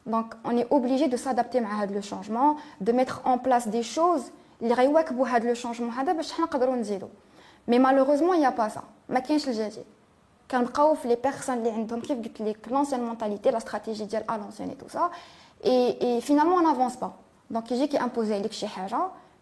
Donc, 0.05 0.33
on 0.45 0.57
est 0.57 0.67
obligé 0.71 1.09
de 1.09 1.17
s'adapter 1.17 1.59
à 1.59 1.85
le 1.85 2.01
changement, 2.01 2.55
de 2.79 2.91
mettre 2.93 3.21
en 3.25 3.37
place 3.37 3.67
des 3.67 3.83
choses 3.83 4.31
qui 4.59 4.73
réouakbou 4.73 5.25
le 5.43 5.53
changement 5.53 5.91
Mais 7.67 7.77
malheureusement, 7.77 8.33
il 8.33 8.39
n'y 8.39 8.45
a 8.45 8.51
pas 8.51 8.69
ça. 8.69 8.83
Ma 9.09 9.21
kiench 9.21 9.45
le 9.45 9.53
jadi. 9.53 9.81
Quand 10.49 10.63
les 11.05 11.17
personnes 11.17 11.63
qui 11.63 12.41
ont 12.41 12.45
l'ancienne 12.71 13.03
mentalité, 13.03 13.51
la 13.51 13.59
stratégie 13.59 14.07
à 14.27 14.37
l'ancienne 14.37 14.71
et 14.71 14.75
tout 14.75 14.89
ça, 14.89 15.11
et, 15.63 16.19
finalement, 16.21 16.55
on 16.55 16.61
n'avance 16.61 16.95
pas. 16.95 17.17
Donc, 17.49 17.65
j'ai 17.69 17.87
qui 17.87 17.97
imposer 17.97 18.39
les 18.39 18.49
choses 18.49 18.69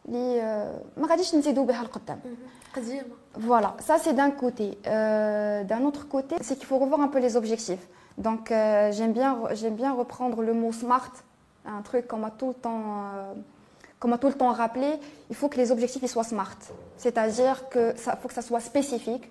با 0.06 0.12
دونك 0.12 0.14
يجي 0.14 0.44
كي 0.44 0.56
امبوزي 0.56 0.72
عليك 0.72 0.72
شي 0.72 0.72
حاجه 0.74 0.74
اللي 0.74 0.80
ما 0.96 1.08
غاديش 1.08 1.34
نزيدوا 1.34 1.66
بها 1.66 1.82
القدام 1.82 2.20
قديمه 2.76 3.24
Voilà, 3.36 3.76
ça 3.80 3.98
c'est 3.98 4.14
d'un 4.14 4.30
côté. 4.30 4.78
Euh, 4.86 5.64
d'un 5.64 5.82
autre 5.82 6.08
côté, 6.08 6.36
c'est 6.40 6.56
qu'il 6.56 6.66
faut 6.66 6.78
revoir 6.78 7.00
un 7.00 7.08
peu 7.08 7.18
les 7.18 7.36
objectifs. 7.36 7.84
Donc 8.16 8.52
euh, 8.52 8.92
j'aime 8.92 9.12
bien, 9.12 9.38
j'aime 9.52 9.74
bien 9.74 9.92
reprendre 9.92 10.40
le 10.42 10.54
mot 10.54 10.72
smart, 10.72 11.10
un 11.66 11.82
truc 11.82 12.06
qu'on 12.06 12.18
m'a 12.18 12.30
tout 12.30 12.48
le 12.48 12.54
temps, 12.54 12.82
euh, 13.16 14.16
tout 14.20 14.28
le 14.28 14.34
temps 14.34 14.52
rappelé. 14.52 15.00
Il 15.30 15.36
faut 15.36 15.48
que 15.48 15.56
les 15.56 15.72
objectifs 15.72 16.02
ils 16.02 16.08
soient 16.08 16.22
smart, 16.22 16.56
c'est-à-dire 16.96 17.68
que 17.68 17.96
ça 17.96 18.14
faut 18.16 18.28
que 18.28 18.34
ça 18.34 18.42
soit 18.42 18.60
spécifique, 18.60 19.30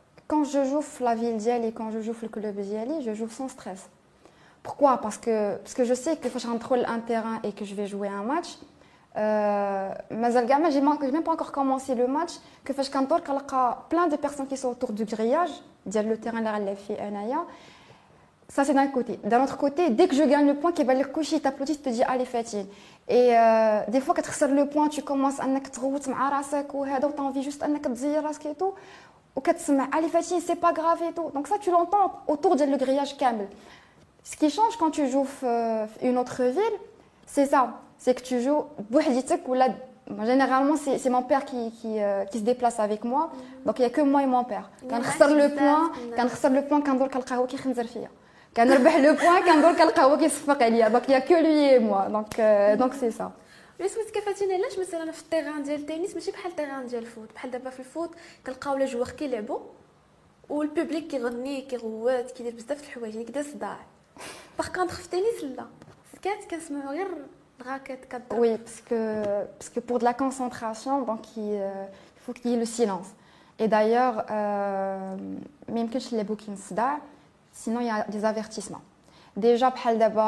quand 0.31 0.45
je 0.45 0.63
joue 0.63 0.81
la 1.01 1.13
ville 1.13 1.35
d'Yali, 1.35 1.73
quand 1.73 1.91
je 1.91 1.99
joue 1.99 2.13
le 2.21 2.29
club 2.29 2.55
d'Yali, 2.55 3.03
je 3.05 3.13
joue 3.13 3.27
sans 3.27 3.49
stress. 3.49 3.89
Pourquoi? 4.63 4.97
Parce 4.99 5.17
que, 5.17 5.57
parce 5.57 5.73
que 5.73 5.83
je 5.83 5.93
sais 5.93 6.15
que 6.15 6.29
quand 6.29 6.39
je 6.39 6.47
rentre 6.47 6.71
un 6.87 6.99
terrain 6.99 7.41
et 7.43 7.51
que 7.51 7.65
je 7.65 7.75
vais 7.75 7.85
jouer 7.85 8.07
un 8.07 8.23
match, 8.23 8.47
euh, 9.17 9.93
je 10.09 10.79
n'ai 11.05 11.11
même 11.11 11.23
pas 11.23 11.33
encore 11.33 11.51
commencé 11.51 11.95
le 11.95 12.07
match, 12.07 12.31
que 12.63 12.71
je 12.71 12.89
rentre, 12.89 13.21
qu'il 13.21 13.33
y 13.33 13.37
a 13.57 13.85
plein 13.89 14.07
de 14.07 14.15
personnes 14.15 14.47
qui 14.47 14.55
sont 14.55 14.69
autour 14.69 14.93
du 14.93 15.03
grillage, 15.03 15.49
le 15.85 16.17
terrain 16.17 16.39
là, 16.39 16.57
la 16.59 16.75
fille 16.77 16.95
Ça, 18.47 18.63
c'est 18.63 18.73
d'un 18.73 18.87
côté. 18.87 19.19
D'un 19.25 19.43
autre 19.43 19.57
côté, 19.57 19.89
dès 19.89 20.07
que 20.07 20.15
je 20.15 20.23
gagne 20.23 20.47
le 20.47 20.55
point, 20.55 20.71
qui 20.71 20.85
va 20.85 20.93
le 20.93 21.05
coucher, 21.05 21.41
t'applaudit, 21.41 21.81
te 21.81 21.89
dit 21.89 22.03
allez, 22.03 22.25
fatigue. 22.25 22.67
Et 23.09 23.37
euh, 23.37 23.81
des 23.89 23.99
fois, 23.99 24.13
quand 24.13 24.21
tu 24.21 24.31
le 24.53 24.65
point, 24.65 24.87
tu 24.87 25.01
commences 25.01 25.41
à 25.41 25.45
te 25.45 25.79
route, 25.79 26.07
à 26.07 26.31
tu 26.41 26.55
as 26.55 27.21
envie 27.21 27.43
juste 27.43 27.65
de 27.65 27.77
te 27.77 27.89
dire 27.89 28.23
et 28.45 28.55
tout 28.55 28.73
ou 29.35 29.41
allez 29.95 30.07
fatigué 30.09 30.41
c'est 30.45 30.55
pas 30.55 30.73
grave 30.73 30.99
et 31.09 31.13
tout. 31.13 31.31
Donc 31.33 31.47
ça 31.47 31.55
tu 31.59 31.71
l'entends 31.71 32.21
autour 32.27 32.55
de 32.55 32.63
le 32.65 32.77
grillage 32.77 33.17
camel 33.17 33.47
ce 34.23 34.35
qui 34.35 34.49
change 34.49 34.77
quand 34.77 34.91
tu 34.91 35.07
joues 35.09 35.27
euh, 35.43 35.85
une 36.01 36.17
autre 36.17 36.43
ville 36.43 36.77
c'est 37.25 37.45
ça. 37.45 37.79
C'est 37.97 38.13
que 38.15 38.23
tu 38.23 38.41
joues 38.41 38.65
ou 39.47 39.53
là 39.53 39.67
généralement 40.25 40.75
c'est 40.75 41.09
mon 41.09 41.21
père 41.21 41.45
qui, 41.45 41.71
qui, 41.71 42.01
euh, 42.01 42.25
qui, 42.25 42.39
se 42.39 42.43
déplace 42.43 42.79
avec 42.79 43.03
moi. 43.03 43.31
Donc 43.65 43.79
il 43.79 43.83
y 43.83 43.85
a 43.85 43.89
que 43.89 44.01
moi 44.01 44.23
et 44.23 44.25
mon 44.25 44.43
père. 44.43 44.69
Quand 44.89 44.97
le 44.99 45.55
point 45.55 45.91
quand 46.81 46.99
il 51.07 51.11
y 51.11 51.15
a 51.15 51.21
que 51.21 51.33
lui 51.33 51.73
et 51.75 51.79
moi. 51.79 52.07
Donc 52.09 52.37
euh, 52.39 52.75
c'est 52.99 53.11
ça. 53.11 53.31
سا 53.87 54.01
بس 54.01 54.11
كيفاتيني 54.11 54.53
علاش 54.53 54.79
مثلا 54.79 55.11
في 55.11 55.21
التيران 55.21 55.63
ديال 55.63 55.79
التنس 55.79 56.13
ماشي 56.13 56.31
بحال 56.31 56.51
التيران 56.51 56.87
ديال 56.87 57.03
الفوت 57.03 57.33
بحال 57.33 57.51
دابا 57.51 57.69
في 57.69 57.79
الفوت 57.79 58.11
كنلقاو 58.45 58.77
لي 58.77 58.85
جوار 58.85 59.09
كيلعبوا 59.09 59.59
والبوبليك 60.49 61.07
كيغني 61.07 61.61
كيغوات 61.61 62.31
كيدير 62.31 62.55
بزاف 62.55 62.81
د 62.81 62.83
الحوايج 62.83 63.15
يعني 63.15 63.25
كدا 63.25 63.43
صداع 63.43 63.77
باغ 64.57 64.67
كونطخ 64.67 64.95
في 64.95 65.05
التنس 65.05 65.43
لا 65.43 65.65
كانت 66.21 66.43
كنسمعوا 66.51 66.91
غير 66.91 67.07
الراكيت 67.61 68.05
كضرب 68.05 68.39
وي 68.39 68.57
باسكو 68.57 68.95
باسكو 69.59 69.81
بور 69.81 69.99
دو 69.99 70.05
لا 70.05 70.11
كونسونطراسيون 70.11 71.05
دونك 71.05 71.25
il 72.17 72.21
faut 72.23 72.33
qu'il 72.33 72.51
y 72.51 72.53
ait 72.53 72.57
le 72.57 72.65
silence. 72.65 73.09
Et 73.59 73.67
d'ailleurs 73.67 74.25
euh, 74.29 75.17
ما 75.69 75.79
يمكنش 75.79 76.13
نلعبوا 76.13 76.35
كي 76.35 76.51
نصداع 76.51 76.99
sinon 77.53 77.79
il 77.79 77.87
y 77.87 77.89
a 77.89 78.03
des 78.03 78.25
avertissements. 78.25 78.83
Déjà 79.39 79.63
بحال 79.63 79.99
دابا 79.99 80.21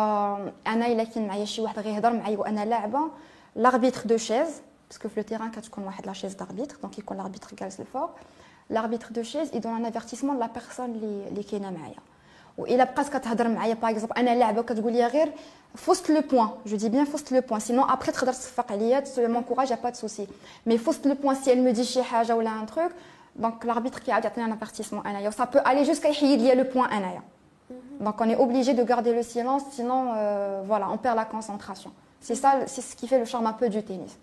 أنا 0.67 0.87
الا 0.87 1.03
كاين 1.03 1.27
معايا 1.27 1.45
شي 1.45 1.61
واحد 1.61 1.79
غيهضر 1.79 2.13
معايا 2.13 2.37
وأنا 2.37 2.65
لاعبه 2.65 3.11
l'arbitre 3.56 4.06
de 4.06 4.16
chaise 4.16 4.62
parce 4.88 4.98
que 4.98 5.08
في 5.08 5.20
le 5.20 5.24
terrain 5.24 5.50
كتكون 5.56 5.84
واحد 5.84 6.06
la 6.06 6.14
chaise 6.14 6.36
d'arbitre 6.36 6.74
donc 6.82 6.98
يكون 6.98 7.22
l'arbitre 7.22 7.54
جالس 7.60 7.80
الفوق 7.80 8.10
l'arbitre 8.72 9.12
de 9.12 9.22
chaise 9.22 9.50
il 9.54 9.60
donne 9.60 9.84
un 9.84 9.84
avertissement 9.84 10.34
de 10.34 10.40
la 10.40 10.48
personne 10.48 10.90
اللي 10.90 11.28
اللي 11.28 11.42
كاينه 11.42 11.70
معايا 11.70 11.96
والا 12.58 12.84
بقات 12.84 13.08
كتهضر 13.08 13.48
معايا 13.48 13.74
باغ 13.74 13.90
اكزومبل 13.90 14.16
انا 14.16 14.34
لاعبه 14.34 14.60
وكتقول 14.60 14.92
لي 14.92 15.06
غير 15.06 15.32
فوست 15.74 16.10
لو 16.10 16.20
بوين 16.20 16.48
جو 16.66 16.76
دي 16.76 16.88
بيان 16.88 17.04
فوست 17.04 17.32
لو 17.32 17.40
بوين 17.40 17.60
سينون 17.60 17.90
ابخي 17.90 18.12
تقدر 18.12 18.32
تصفق 18.32 18.72
عليا 18.72 19.04
مونكوراج 19.18 19.70
يا 19.70 19.76
با 19.76 19.90
دو 19.90 19.96
سوسي 19.96 20.26
مي 20.66 20.78
فوست 20.78 21.06
لو 21.06 21.14
بوين 21.14 21.34
سي 21.34 21.52
ال 21.52 21.64
مو 21.64 21.70
دي 21.70 21.84
شي 21.84 22.02
حاجه 22.02 22.36
ولا 22.36 22.60
ان 22.60 22.66
تروك 22.66 22.92
دونك 23.36 23.64
l'arbitre 23.64 23.98
كيعاود 23.98 24.24
يعطيني 24.24 24.46
ان 24.52 24.58
avertissement 24.58 25.06
انايا 25.06 25.30
سا 25.30 25.44
بو 25.44 25.58
الي 25.58 25.82
جوسكا 25.82 26.08
يحيد 26.08 26.40
ليا 26.40 26.54
لو 26.54 26.62
بوين 26.62 26.84
انايا 26.84 27.22
Donc 28.00 28.20
on 28.20 28.28
est 28.28 28.36
obligé 28.36 28.74
de 28.74 28.84
garder 28.84 29.12
le 29.12 29.22
silence, 29.22 29.62
sinon 29.72 30.00
euh, 30.14 30.62
voilà, 30.64 30.88
on 30.94 30.96
perd 30.96 31.16
la 31.16 31.24
concentration. 31.24 31.90
C'est 32.22 32.34
ça, 32.34 32.66
c'est 32.66 32.80
ce 32.80 32.96
qui 32.96 33.06
fait 33.06 33.18
le 33.18 33.24
charme 33.24 33.46
un 33.46 33.52
peu 33.52 33.68
du 33.68 33.82
tennis. 33.82 34.16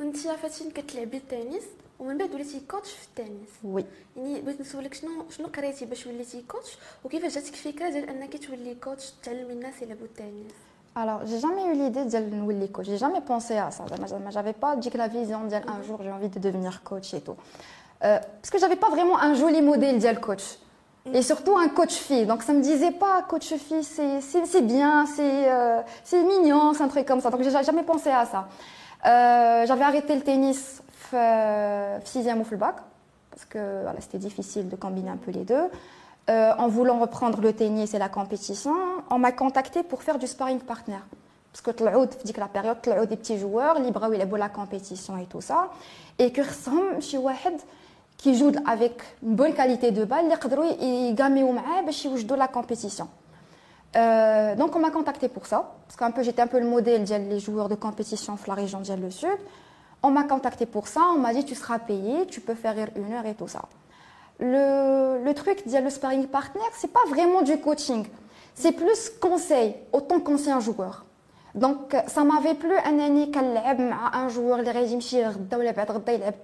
وانت 0.00 0.16
فاتين 0.16 0.70
كتلعبي 0.70 1.16
التنس 1.16 1.62
ومن 1.98 2.18
بعد 2.18 2.34
وليتي 2.34 2.60
كوتش 2.70 2.90
في 2.92 3.06
التنس 3.08 3.48
وي 3.64 3.84
يعني 4.16 4.40
بغيت 4.40 4.60
نسولك 4.60 4.94
شنو 4.94 5.10
شنو 5.30 5.46
قريتي 5.46 5.84
باش 5.84 6.06
وليتي 6.06 6.44
كوتش 6.48 6.78
وكيفاش 7.04 7.34
جاتك 7.34 7.52
الفكره 7.52 7.88
ديال 7.88 8.08
انك 8.08 8.46
تولي 8.46 8.74
كوتش 8.74 9.10
تعلمي 9.22 9.52
الناس 9.52 9.82
يلعبوا 9.82 10.06
التنس 10.06 10.52
Alors, 10.96 11.26
j'ai 11.26 11.40
jamais 11.40 11.64
eu 11.70 11.74
l'idée 11.80 12.04
de 12.04 12.10
devenir 12.10 12.70
coach. 12.70 12.86
J'ai 12.86 12.98
jamais 12.98 13.20
pensé 13.20 13.56
à 13.56 13.70
ça. 13.72 13.84
J'avais 14.30 14.52
pas 14.52 14.76
dit 14.76 14.90
que 14.90 14.98
la 15.04 15.08
vision 15.08 15.40
de 15.44 15.56
un 15.76 15.82
jour 15.82 15.98
j'ai 16.04 16.12
envie 16.12 16.28
de 16.28 16.38
devenir 16.38 16.84
coach 16.84 17.12
et 17.14 17.20
tout. 17.20 17.36
Euh, 18.04 18.20
parce 18.40 18.50
que 18.52 18.58
j'avais 18.58 18.76
pas 18.84 18.90
vraiment 18.90 19.18
un 19.18 19.34
joli 19.34 19.60
modèle 19.60 19.98
de 19.98 20.12
coach. 20.20 20.46
Et 21.13 21.21
surtout 21.21 21.57
un 21.57 21.69
coach 21.69 21.93
fille. 21.93 22.25
Donc 22.25 22.43
ça 22.43 22.53
me 22.53 22.61
disait 22.61 22.91
pas 22.91 23.23
coach 23.23 23.53
fille, 23.53 23.83
c'est 23.83 24.61
bien, 24.61 25.05
euh, 25.19 25.81
c'est 26.03 26.23
mignon, 26.23 26.73
c'est 26.73 26.83
un 26.83 26.87
truc 26.87 27.05
comme 27.05 27.21
ça. 27.21 27.29
Donc 27.29 27.41
j'ai 27.41 27.51
jamais 27.51 27.83
pensé 27.83 28.09
à 28.09 28.25
ça. 28.25 28.47
Euh, 29.05 29.65
j'avais 29.65 29.83
arrêté 29.83 30.15
le 30.15 30.21
tennis 30.21 30.83
euh, 31.13 31.97
sixième 32.03 32.41
au 32.41 32.43
full 32.43 32.57
bac 32.57 32.75
parce 33.31 33.45
que 33.45 33.81
voilà, 33.83 34.01
c'était 34.01 34.17
difficile 34.17 34.67
de 34.67 34.75
combiner 34.75 35.09
un 35.09 35.17
peu 35.17 35.31
les 35.31 35.45
deux. 35.45 35.69
en 36.27 36.67
voulant 36.67 36.99
reprendre 36.99 37.41
le 37.41 37.53
tennis 37.53 37.93
et 37.93 37.99
la 37.99 38.09
compétition, 38.09 38.75
on 39.09 39.17
m'a 39.17 39.31
contacté 39.31 39.81
pour 39.83 40.03
faire 40.03 40.19
du 40.19 40.27
sparring 40.27 40.59
partner. 40.59 40.99
Parce 41.51 41.61
que 41.61 41.71
dit 42.23 42.33
que 42.33 42.39
la 42.39 42.47
période, 42.47 42.77
des 43.09 43.15
petits 43.15 43.39
joueurs, 43.39 43.79
libres, 43.79 44.07
la 44.37 44.49
compétition 44.49 45.17
et 45.17 45.25
tout 45.25 45.41
ça. 45.41 45.69
Et 46.19 46.31
que 46.31 46.43
je 46.43 47.01
suis 47.01 47.17
qui 48.19 48.37
jouent 48.37 48.51
avec 48.67 49.01
une 49.23 49.35
bonne 49.35 49.53
qualité 49.53 49.91
de 49.91 50.03
balle, 50.03 50.25
ils 50.81 51.15
gagnent 51.15 51.55
la 52.37 52.47
compétition. 52.47 53.07
Euh, 53.95 54.55
donc 54.55 54.75
on 54.75 54.79
m'a 54.79 54.91
contacté 54.91 55.29
pour 55.29 55.47
ça, 55.47 55.73
parce 55.87 55.95
qu'un 55.97 56.11
peu 56.11 56.21
j'étais 56.21 56.41
un 56.41 56.47
peu 56.47 56.59
le 56.59 56.67
modèle 56.67 57.05
des 57.05 57.39
joueurs 57.39 57.69
de 57.69 57.75
compétition 57.75 58.33
de 58.33 58.39
la 58.45 58.53
région 58.53 58.81
du 58.81 59.11
Sud. 59.11 59.29
On 60.03 60.11
m'a 60.11 60.23
contacté 60.23 60.65
pour 60.65 60.87
ça, 60.87 61.01
on 61.15 61.17
m'a 61.17 61.33
dit 61.33 61.45
tu 61.45 61.55
seras 61.55 61.79
payé, 61.79 62.27
tu 62.27 62.41
peux 62.41 62.55
faire 62.55 62.75
une 62.95 63.13
heure 63.13 63.25
et 63.25 63.33
tout 63.33 63.47
ça. 63.47 63.63
Le, 64.39 65.31
truc 65.33 65.65
de 65.67 65.77
le 65.77 65.89
sparring 65.89 66.27
partner, 66.27 66.61
c'est 66.77 66.91
pas 66.91 67.03
vraiment 67.09 67.41
du 67.41 67.57
coaching, 67.57 68.05
c'est 68.53 68.73
plus 68.73 69.09
conseil, 69.21 69.75
autant 69.93 70.19
conseil 70.19 70.51
un 70.51 70.59
joueur. 70.59 71.05
Donc 71.55 71.95
ça 72.07 72.23
m'avait 72.23 72.53
plu 72.53 72.71
un 72.85 72.99
année 72.99 73.31
un 74.13 74.29
joueur 74.29 74.61
les 74.61 74.71
régimes 74.71 75.01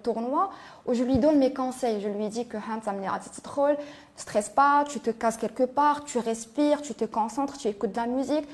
tournoi 0.01 0.49
où 0.87 0.93
je 0.93 1.03
lui 1.03 1.17
donne 1.17 1.37
mes 1.37 1.53
conseils. 1.53 2.01
Je 2.01 2.09
lui 2.09 2.27
dis 2.29 2.47
que 2.47 2.57
ne 3.73 3.75
stresse 4.15 4.49
pas 4.49 4.83
tu 4.87 4.99
te 4.99 5.11
casses 5.11 5.37
quelque 5.37 5.63
part 5.63 6.05
tu 6.05 6.17
respires 6.17 6.81
tu 6.81 6.95
te 6.95 7.05
concentres 7.05 7.57
tu 7.57 7.67
écoutes 7.67 7.91
de 7.91 7.97
la 7.97 8.07
musique. 8.07 8.47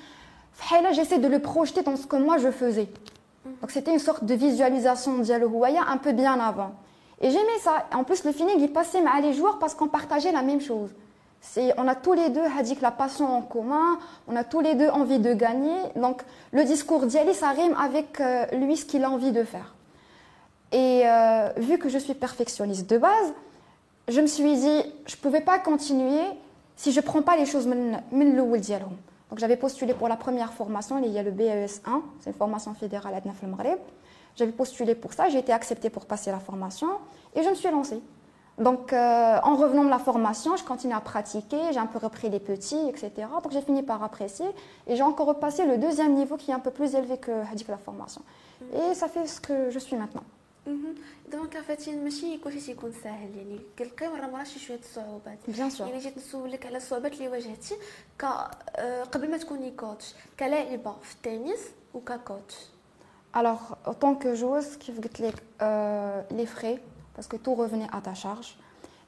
J'essaie 0.92 1.20
de 1.20 1.28
le 1.28 1.40
projeter 1.40 1.84
dans 1.84 1.96
ce 1.96 2.06
que 2.06 2.18
moi 2.18 2.38
je 2.38 2.52
faisais. 2.52 2.90
Donc 3.62 3.72
c'était 3.72 3.94
une 3.94 4.00
sorte 4.00 4.26
de 4.26 4.34
visualisation 4.34 5.18
de 5.18 5.24
un 5.88 5.98
peu 5.98 6.12
bien 6.12 6.40
avant. 6.40 6.72
Et 7.22 7.30
j'aimais 7.30 7.60
ça. 7.62 7.86
En 7.94 8.04
plus 8.04 8.26
le 8.26 8.34
feeling 8.34 8.60
il 8.60 8.74
passait 8.74 9.04
à 9.08 9.22
les 9.22 9.34
joueurs 9.34 9.58
parce 9.58 9.74
qu'on 9.74 9.88
partageait 9.88 10.34
la 10.34 10.42
même 10.42 10.60
chose 10.60 10.90
on 11.78 11.88
a 11.88 11.96
tous 11.96 12.14
les 12.14 12.30
deux 12.30 12.44
que 12.44 12.82
la 12.82 12.92
passion 12.92 13.26
en 13.26 13.42
commun, 13.42 13.98
on 14.28 14.36
a 14.36 14.44
tous 14.44 14.62
les 14.62 14.76
deux 14.76 14.90
envie 14.90 15.20
de 15.20 15.34
gagner. 15.34 15.76
Donc 15.96 16.22
le 16.52 16.64
discours 16.64 17.06
d'Yali, 17.06 17.34
ça 17.34 17.50
rime 17.50 17.76
avec 17.80 18.20
euh, 18.20 18.46
lui 18.54 18.78
ce 18.78 18.86
qu'il 18.86 19.04
a 19.04 19.10
envie 19.10 19.32
de 19.32 19.44
faire. 19.44 19.74
Et 20.72 21.02
euh, 21.06 21.50
vu 21.58 21.78
que 21.78 21.90
je 21.90 21.98
suis 21.98 22.14
perfectionniste 22.14 22.90
de 22.90 22.98
base, 22.98 23.34
je 24.08 24.22
me 24.22 24.28
suis 24.28 24.56
dit, 24.56 24.82
je 25.06 25.16
ne 25.16 25.22
pouvais 25.22 25.42
pas 25.42 25.60
continuer 25.60 26.22
si 26.76 26.92
je 26.92 27.00
ne 27.00 27.06
prends 27.06 27.22
pas 27.22 27.36
les 27.36 27.46
choses 27.46 27.68
Donc 27.68 29.40
j'avais 29.40 29.58
postulé 29.58 29.94
pour 29.94 30.08
la 30.08 30.16
première 30.16 30.54
formation, 30.54 31.02
il 31.04 31.12
y 31.12 31.20
a 31.20 31.24
le 31.24 31.32
BES 31.32 31.82
1, 31.86 32.02
c'est 32.20 32.30
une 32.32 32.36
formation 32.36 32.74
fédérale 32.74 33.14
à 33.14 33.22
Dnaf 33.22 33.38
J'avais 34.36 34.52
postulé 34.52 34.96
pour 34.96 35.14
ça, 35.14 35.30
j'ai 35.30 35.40
été 35.40 35.54
acceptée 35.54 35.90
pour 35.90 36.06
passer 36.06 36.32
la 36.32 36.40
formation 36.40 36.88
et 37.36 37.44
je 37.44 37.50
me 37.50 37.56
suis 37.56 37.70
lancée. 37.70 38.02
Donc, 38.59 38.93
euh, 38.93 39.39
en 39.43 39.55
revenant 39.57 39.85
de 39.85 39.91
la 39.91 39.99
formation, 39.99 40.57
je 40.57 40.65
continue 40.65 40.95
à 40.95 41.01
pratiquer, 41.01 41.61
j'ai 41.73 41.79
un 41.79 41.87
peu 41.87 41.99
repris 41.99 42.31
les 42.31 42.41
petits, 42.41 42.89
etc. 42.89 43.11
Donc, 43.43 43.53
j'ai 43.53 43.61
fini 43.61 43.83
par 43.83 44.03
apprécier 44.03 44.47
et 44.87 44.97
j'ai 44.97 45.03
encore 45.03 45.27
repassé 45.27 45.67
le 45.67 45.77
deuxième 45.77 46.15
niveau 46.15 46.37
qui 46.37 46.51
est 46.51 46.55
un 46.55 46.61
peu 46.61 46.71
plus 46.71 46.95
élevé 46.95 47.19
que 47.19 47.33
la 47.69 47.77
formation. 47.77 48.23
Et 48.73 48.95
ça 48.95 49.09
fait 49.09 49.27
ce 49.27 49.41
que 49.41 49.71
je 49.71 49.79
suis 49.79 49.97
maintenant. 49.97 50.25
دونك 51.33 51.57
عرفتي 51.57 51.97
ماشي 51.97 52.39
كلشي 52.39 52.61
تيكون 52.61 52.93
ساهل 53.05 53.37
يعني 53.37 53.61
كنلقاي 53.79 54.09
مره 54.09 54.27
مره 54.27 54.45
شي 54.45 54.59
شويه 54.59 54.79
الصعوبات 54.79 55.39
بيان 55.49 55.71
سور 55.71 55.87
يعني 55.87 55.99
جيت 55.99 56.19
نسولك 56.19 56.67
على 56.67 56.77
الصعوبات 56.77 57.13
اللي 57.13 57.29
واجهتي 57.29 57.75
ك 58.19 58.25
قبل 59.13 59.31
ما 59.31 59.37
تكوني 59.37 59.71
كوتش 59.71 60.15
كلاعبه 60.41 60.95
في 61.03 61.15
التنس 61.15 61.61
وككوتش 61.95 62.55
Alors, 63.35 63.77
en 63.85 63.95
tant 63.95 64.15
que 64.15 64.35
joueuse, 64.35 64.79
كيف 64.79 65.01
قلت 65.01 65.21
لك 65.21 65.43
les 66.31 66.47
frais 66.47 66.79
parce 67.15 67.29
que 67.29 67.37
tout 67.37 67.55
revenait 67.55 67.89
à 67.93 68.01
ta 68.01 68.15
charge. 68.15 68.57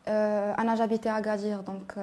Euh, 0.08 0.54
انا 0.58 0.74
j'habitais 0.76 1.08
à 1.08 1.16
Agadir 1.16 1.62
donc 1.62 2.00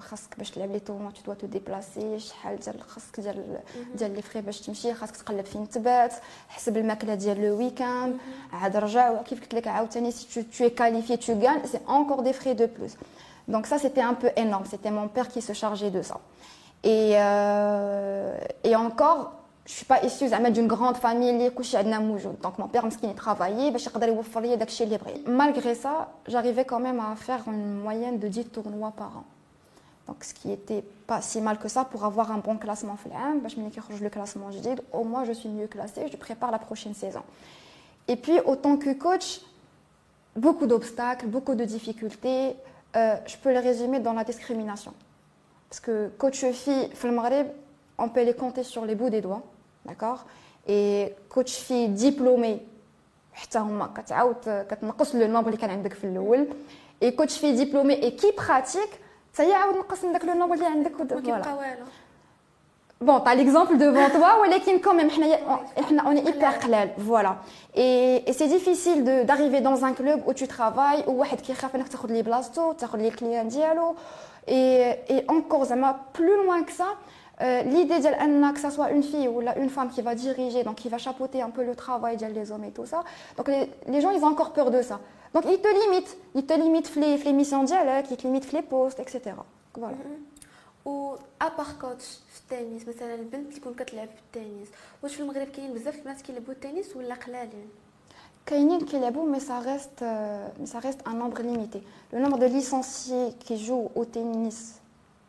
خاصك 0.00 0.38
باش 0.38 0.50
تلعب 0.50 0.70
لي 0.70 0.80
tournois 0.80 1.12
tu 1.12 1.22
dois 1.22 1.36
te 1.36 1.46
déplacer 1.46 2.18
شحال 2.18 2.58
ديال 2.58 2.82
خاصك 2.82 3.20
ديال 3.20 3.60
ديال 3.94 4.14
لي 4.14 4.22
فري 4.22 4.40
باش 4.40 4.60
تمشي 4.60 4.94
خاصك 4.94 5.16
تقلب 5.16 5.44
فين 5.44 5.68
تبات 5.68 6.14
حسب 6.48 6.76
الماكله 6.76 7.14
ديال 7.14 7.42
لو 7.42 7.58
ويكاند 7.58 8.16
عاد 8.52 8.76
رجع 8.76 9.22
كيف 9.22 9.40
قلت 9.40 9.54
لك 9.54 9.68
عاوتاني 9.68 10.12
si 10.12 10.44
tu 10.52 10.64
es 10.64 10.70
qualifié 10.70 11.18
tu 11.18 11.34
gagnes 11.34 11.62
c'est 11.64 11.82
encore 11.86 12.22
des 12.22 12.32
frais 12.32 12.54
de 12.54 12.66
plus 12.66 12.92
donc 13.48 13.66
ça 13.66 13.78
c'était 13.78 14.06
un 14.12 14.14
peu 14.14 14.30
énorme 14.36 14.64
c'était 14.72 14.90
mon 14.90 15.08
père 15.08 15.28
qui 15.28 15.40
se 15.40 15.52
chargeait 15.52 15.90
de 15.90 16.02
ça 16.02 16.18
et 16.82 17.12
euh, 17.14 18.36
et 18.64 18.74
encore 18.76 19.20
je 19.65 19.71
suis 19.71 19.85
pas 19.85 20.03
issue 20.03 20.27
d'une 20.51 20.67
grande 20.67 20.97
famille 20.97 21.31
donc 22.41 22.57
mon 22.57 22.67
père 22.67 22.85
il 23.01 23.13
travaillait 23.13 23.71
malgré 25.25 25.73
ça 25.73 26.11
j'arrivais 26.27 26.65
quand 26.65 26.79
même 26.79 26.99
à 26.99 27.15
faire 27.15 27.43
une 27.47 27.75
moyenne 27.75 28.19
de 28.19 28.27
10 28.27 28.45
tournois 28.45 28.91
par 28.91 29.17
an. 29.17 29.23
Donc 30.07 30.23
ce 30.25 30.33
qui 30.33 30.51
était 30.51 30.83
pas 31.07 31.21
si 31.21 31.39
mal 31.39 31.57
que 31.59 31.69
ça 31.69 31.85
pour 31.85 32.03
avoir 32.03 32.31
un 32.31 32.39
bon 32.39 32.57
classement 32.57 32.97
le 34.01 34.09
classement 34.09 34.49
au 34.91 35.05
moins 35.05 35.23
je 35.23 35.31
suis 35.31 35.47
mieux 35.47 35.67
classée 35.67 36.07
je 36.11 36.17
prépare 36.17 36.51
la 36.51 36.59
prochaine 36.59 36.93
saison. 36.93 37.21
Et 38.09 38.17
puis 38.17 38.39
autant 38.45 38.75
que 38.75 38.91
coach 38.93 39.39
beaucoup 40.35 40.65
d'obstacles 40.65 41.27
beaucoup 41.27 41.55
de 41.55 41.63
difficultés 41.63 42.57
euh, 42.97 43.15
je 43.25 43.37
peux 43.37 43.49
les 43.49 43.59
résumer 43.59 43.99
dans 43.99 44.13
la 44.13 44.25
discrimination. 44.25 44.93
Parce 45.69 45.79
que 45.79 46.09
coach 46.17 46.45
fille 46.51 46.89
on 47.98 48.08
peut 48.08 48.24
les 48.24 48.34
compter 48.34 48.62
sur 48.62 48.84
les 48.84 48.94
bouts 48.94 49.10
des 49.10 49.20
doigts 49.20 49.42
d'accord 49.84 50.20
et 50.66 51.14
coach 51.28 51.52
fille 51.66 51.88
diplômé 51.88 52.60
حتى 53.38 53.58
هما 53.58 53.90
كتعاود 53.96 54.66
كتنقص 54.70 55.14
لو 55.14 55.26
نومبر 55.26 55.46
اللي 55.46 55.60
كان 55.60 55.70
عندك 55.70 55.94
في 55.94 56.04
الاول 56.04 56.48
اي 57.02 57.10
كوتش 57.10 57.38
في 57.38 57.52
ديبلومي 57.52 58.02
اي 58.02 58.10
كي 58.10 58.32
براتيك 58.38 58.88
حتى 59.34 59.42
هي 59.42 59.54
عاود 59.54 59.76
نقص 59.76 60.04
من 60.04 60.12
داك 60.12 60.24
لو 60.24 60.34
نومبر 60.34 60.54
اللي 60.54 60.66
عندك 60.66 60.92
فوالا 60.96 61.54
والو 61.54 61.84
Bon, 63.00 63.20
tu 63.20 63.28
as 63.28 63.36
l'exemple 63.36 63.76
devant 63.76 64.10
toi, 64.10 64.40
ولكن 64.40 64.80
quand 64.80 64.94
même, 64.94 65.08
on 66.04 66.16
est 66.16 66.28
hyper 66.28 66.58
قلال, 66.58 66.90
voilà. 66.98 67.36
Et, 67.76 68.28
et 68.28 68.32
c'est 68.32 68.48
difficile 68.48 69.04
d'arriver 69.24 69.60
dans 69.60 69.84
un 69.84 69.92
club 69.92 70.20
où 70.26 70.34
tu 70.34 70.48
travailles, 70.48 71.04
où 71.06 71.10
واحد 71.10 71.40
كيخاف 71.40 71.76
انك 71.76 71.88
تاخذ 71.88 72.12
لي 72.12 72.22
بلاصتو, 72.22 72.72
تاخذ 72.72 72.98
لي 72.98 73.08
الكليان 73.08 73.48
ديالو. 73.48 73.94
Et, 74.48 75.12
et 75.12 75.24
encore, 75.28 75.64
زعما 75.64 76.00
plus 76.12 76.36
loin 76.44 76.62
que 76.64 76.72
ça, 76.72 76.96
euh, 77.40 77.62
l'idée 77.62 78.00
que 78.00 78.60
ce 78.60 78.70
soit 78.70 78.90
une 78.90 79.02
fille 79.02 79.28
ou 79.28 79.40
une 79.40 79.70
femme 79.70 79.90
qui 79.90 80.02
va 80.02 80.14
diriger, 80.14 80.64
donc 80.64 80.76
qui 80.76 80.88
va 80.88 80.98
chapeauter 80.98 81.42
un 81.42 81.50
peu 81.50 81.64
le 81.64 81.74
travail 81.74 82.16
des 82.16 82.52
hommes 82.52 82.64
et 82.64 82.70
tout 82.70 82.86
ça, 82.86 83.04
donc 83.36 83.48
les, 83.48 84.00
gens 84.00 84.10
ils 84.10 84.22
ont 84.22 84.28
encore 84.28 84.52
peur 84.52 84.70
de 84.70 84.82
ça. 84.82 85.00
Donc 85.34 85.44
ils 85.46 85.60
te 85.60 85.68
limitent, 85.68 86.16
ils 86.34 86.46
te 86.46 86.54
limitent 86.54 86.94
les, 86.96 87.18
les 87.18 87.32
missions 87.32 87.62
dialogue, 87.64 88.06
ils 88.10 88.16
te 88.16 88.26
limitent 88.26 88.52
les 88.52 88.62
postes, 88.62 89.00
etc. 89.00 89.34
Voilà. 89.76 89.96
و 90.88 91.16
ابار 91.42 91.66
كوتش 91.80 92.18
في 92.28 92.40
التنس 92.40 92.88
مثلا 92.88 93.14
البنت 93.14 93.48
اللي 93.48 93.60
تكون 93.60 93.74
كتلعب 93.74 94.08
في 94.08 94.20
التنس 94.38 94.68
واش 95.02 95.14
في 95.14 95.20
المغرب 95.20 95.46
كاين 95.46 95.74
بزاف 95.74 95.98
البنات 95.98 96.20
كيلعبوا 96.20 96.54
التنس 96.54 96.96
ولا 96.96 97.14
قلالين 97.14 97.68
كاينين 98.46 98.86
كيلعبوا 98.86 99.36
mais 99.36 99.40
ça 99.40 99.58
reste 99.58 100.04
ça 100.72 100.78
reste 100.78 101.00
un 101.06 101.14
nombre 101.14 101.42
limité 101.42 101.82
le 102.12 102.18
nombre 102.20 102.38
de 102.38 102.46
licenciés 102.46 103.28
qui 103.44 103.56
jouent 103.64 103.90
au 103.94 104.04
tennis 104.04 104.80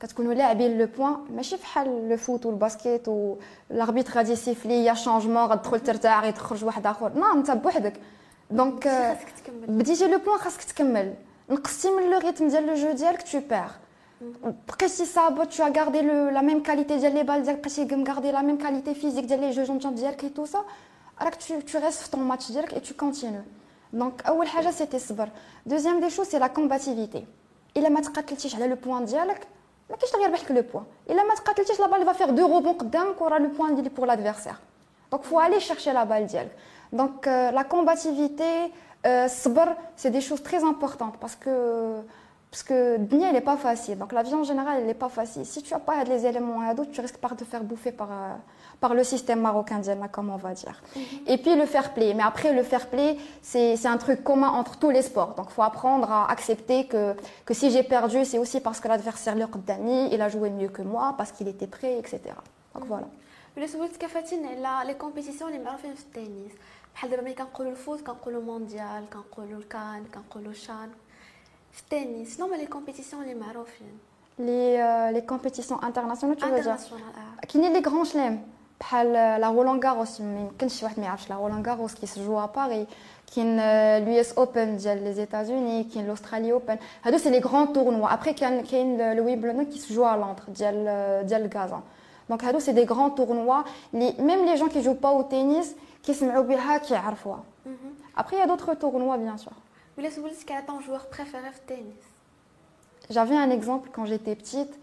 كتكونوا 0.00 0.34
لاعبين 0.34 0.78
لو 0.78 0.88
بوين 0.98 1.16
ماشي 1.30 1.56
بحال 1.56 2.08
لو 2.08 2.16
فوت 2.16 2.46
والباسكيت 2.46 3.08
والاربيتر 3.08 4.12
غادي 4.12 4.32
يسيفلي 4.32 4.84
يا 4.84 4.94
شونجمون 4.94 5.44
غتدخل 5.44 5.80
ترتاح 5.80 6.24
يخرج 6.24 6.64
واحد 6.64 6.86
آخر. 6.86 7.12
نو 7.18 7.32
انت 7.32 7.50
بوحدك. 7.50 8.00
دونك 8.50 8.88
بديتي 9.68 10.08
لو 10.08 10.18
بوين 10.18 10.38
خاصك 10.38 10.62
تكمل. 10.62 11.14
نقصتي 11.50 11.90
من 11.90 12.10
لو 12.10 12.18
ريتم 12.18 12.48
ديال 12.48 12.66
لو 12.66 12.74
جو 12.74 12.92
ديالك 12.92 13.22
تو 13.22 13.40
بير 13.50 13.70
بقيتي 14.68 15.04
صابط 15.04 15.52
تو 15.52 15.64
غاردي 15.64 16.00
لا 16.00 16.40
ميم 16.40 16.62
كاليتي 16.62 16.96
ديال 16.96 17.14
لي 17.14 17.22
بال 17.22 17.42
ديالك 17.42 17.58
بقيتي 17.58 17.96
مغاردي 17.96 18.32
لا 18.32 18.42
ميم 18.42 18.58
كاليتي 18.58 18.94
فيزيك 18.94 19.24
ديال 19.24 19.40
لي 19.40 19.50
جو 19.50 19.62
جونب 19.62 19.94
ديالك 19.94 20.24
اي 20.24 20.28
تو 20.28 20.44
سا 20.44 20.64
راك 21.22 21.34
تو 21.34 21.78
ريست 21.78 22.02
في 22.02 22.10
طون 22.10 22.20
ماتش 22.20 22.52
ديالك 22.52 22.74
اي 22.74 22.80
تو 22.80 22.94
كونتينيو 22.94 23.40
دونك 23.92 24.26
أول 24.26 24.48
حاجة 24.48 24.70
سيتي 24.70 24.96
الصبر 24.96 25.28
دوزيام 25.66 26.00
دي 26.00 26.10
شو 26.10 26.24
سي 26.24 26.38
لا 26.38 26.46
كومباتيفيتي 26.46 27.24
إلا 27.76 27.88
ما 27.88 28.00
تقاتلتيش 28.00 28.54
على 28.54 28.66
لو 28.66 28.76
بوين 28.76 29.04
ديالك 29.04 29.46
ما 29.89 29.95
كاينش 29.95 30.15
غير 30.15 30.31
بحك 30.31 30.51
لو 30.51 30.63
بوان 30.73 30.83
الا 31.09 31.23
ما 31.23 31.35
تقاتلتيش 31.35 31.79
لا 31.79 31.87
بال 31.87 32.13
فا 32.15 32.25
دو 32.25 32.47
روبون 32.47 32.73
قدامك 32.73 33.21
ورا 33.21 33.39
لو 33.39 33.49
بوان 33.49 33.75
ديالي 33.75 33.89
بور 33.89 34.05
لادفيرسير 34.05 34.53
دونك 35.11 35.23
فو 35.23 35.41
الي 35.41 35.59
شيرشي 35.59 35.93
لا 35.93 36.03
بال 36.03 36.27
ديالك 36.27 36.51
دونك 36.93 37.27
لا 37.27 37.61
كومباتيفيتي 37.61 38.71
الصبر 39.05 39.75
سي 39.97 40.09
دي 40.09 40.21
شوز 40.21 40.41
تري 40.41 40.57
امبورطونت 40.57 41.21
باسكو 41.21 41.51
parce 42.51 42.63
que 42.63 42.97
le 42.97 43.31
n'est 43.31 43.41
pas 43.41 43.57
facile. 43.57 43.97
Donc 43.97 44.11
la 44.11 44.23
vie 44.23 44.33
en 44.33 44.43
général, 44.43 44.79
elle 44.79 44.87
n'est 44.87 44.93
pas 44.93 45.09
facile. 45.09 45.45
Si 45.45 45.61
tu 45.61 45.73
n'as 45.73 45.79
pas 45.79 46.03
les 46.03 46.25
éléments 46.25 46.61
adultes, 46.61 46.91
tu 46.91 47.01
risques 47.01 47.17
pas 47.17 47.29
de 47.29 47.35
te 47.35 47.43
faire 47.43 47.63
bouffer 47.63 47.93
par, 48.79 48.91
euh, 48.91 48.93
par 48.93 48.93
le 48.93 49.03
système 49.03 49.41
marocain, 49.41 49.81
comme 50.11 50.29
on 50.29 50.37
va 50.37 50.53
dire. 50.53 50.81
Mhm. 50.95 51.01
Et 51.27 51.37
puis 51.37 51.55
le 51.55 51.65
fair 51.65 51.93
play. 51.93 52.13
Mais 52.13 52.23
après, 52.23 52.51
le 52.53 52.63
fair 52.63 52.87
play, 52.87 53.17
c'est 53.41 53.85
un 53.95 53.97
truc 53.97 54.23
commun 54.23 54.49
entre 54.49 54.77
tous 54.77 54.89
les 54.89 55.03
sports. 55.09 55.33
Donc 55.37 55.47
il 55.49 55.53
faut 55.53 55.63
apprendre 55.63 56.11
à 56.11 56.31
accepter 56.31 56.87
que, 56.87 57.03
que 57.45 57.53
si 57.53 57.71
j'ai 57.71 57.83
perdu, 57.83 58.25
c'est 58.25 58.37
aussi 58.37 58.59
parce 58.61 58.79
que 58.79 58.87
l'adversaire, 58.87 59.35
le 59.35 59.47
il 60.13 60.21
a 60.21 60.29
joué 60.29 60.49
mieux 60.49 60.69
que 60.69 60.81
moi, 60.81 61.15
parce 61.17 61.31
qu'il 61.31 61.47
était 61.47 61.67
prêt, 61.67 61.97
etc. 61.97 62.19
Donc 62.75 62.85
voilà. 62.85 63.07
ولا 63.57 63.67
سولتك 63.67 64.05
فاتين 64.05 64.65
على 64.65 64.87
لي 64.87 64.93
كومبيتيسيون 64.93 65.51
اللي 65.51 65.63
معروفين 65.63 65.95
في 65.95 66.01
التنس 66.01 66.51
بحال 66.95 67.09
دابا 67.09 67.21
ملي 67.21 67.33
كنقولوا 67.33 67.71
الفوت 67.71 68.01
كنقولوا 68.01 68.41
مونديال 68.41 69.05
كنقولوا 69.13 69.59
الكان 69.59 70.05
كنقولوا 70.13 70.53
شان 70.53 70.89
في 71.71 71.81
التنس 71.81 72.37
شنو 72.37 72.45
هما 72.45 72.55
لي 72.55 72.65
كومبيتيسيون 72.65 73.23
اللي 73.23 73.35
معروفين 73.35 73.99
لي 74.39 75.11
لي 75.13 75.21
كومبيتيسيون 75.21 75.83
انترناسيونال 75.83 76.37
تو 76.37 76.45
فيزا 76.45 76.57
انترناسيونال 76.57 77.03
كاينين 77.53 77.73
لي 77.73 77.79
غران 77.79 78.05
شلام 78.05 78.43
بحال 78.79 79.13
لا 79.13 79.49
رولان 79.49 79.79
غاروس 79.83 80.21
ما 80.21 80.39
يمكنش 80.39 80.73
شي 80.79 80.85
واحد 80.85 80.99
ما 80.99 81.05
يعرفش 81.05 81.29
لا 81.29 81.35
رولان 81.35 81.65
غاروس 81.65 81.93
كيسجلوها 81.95 82.45
باري 82.45 82.87
كاين 83.35 83.59
اليو 83.59 84.21
اس 84.21 84.33
اوبن 84.33 84.77
ديال 84.77 85.03
لي 85.03 85.13
زيتازوني 85.13 85.83
كاين 85.83 86.05
الاسترالي 86.05 86.51
اوبن 86.51 86.77
هادو 87.03 87.17
سي 87.17 87.29
لي 87.29 87.39
غران 87.39 87.73
تورنوا 87.73 88.13
ابري 88.13 88.33
كان 88.33 88.63
كاين 88.63 89.13
لو 89.17 89.25
ويمبلدون 89.25 89.65
كيسجلوها 89.65 90.17
لندر 90.17 90.43
ديال 90.47 91.27
ديال 91.27 91.45
الكازا 91.45 91.81
دونك 92.29 92.43
هادو 92.43 92.59
سي 92.59 92.71
دي 92.71 92.85
غران 92.85 93.15
تورنوا 93.15 93.63
لي 93.93 94.13
ميم 94.19 94.45
لي 94.45 94.55
جون 94.55 94.69
كي 94.69 94.81
جو 94.81 94.93
با 94.93 95.09
او 95.09 95.21
تنس 95.21 95.75
كيسمعوا 96.05 96.43
بها 96.43 96.77
كيعرفوها 96.77 97.43
ابري 98.17 98.37
يا 98.37 98.45
دوطخ 98.45 98.77
تورنوا 98.79 99.15
بيان 99.15 99.37
سور 99.37 99.53
ولا 99.97 100.09
سولتك 100.09 100.51
على 100.51 100.65
طون 100.65 100.79
جوور 100.79 100.99
بريفيري 101.17 101.51
في 101.51 101.59
التنس 101.59 102.03
J'avais 103.15 103.39
un 103.45 103.49
exemple 103.57 103.89
quand 103.93 104.05
j'étais 104.05 104.35
petite 104.35 104.73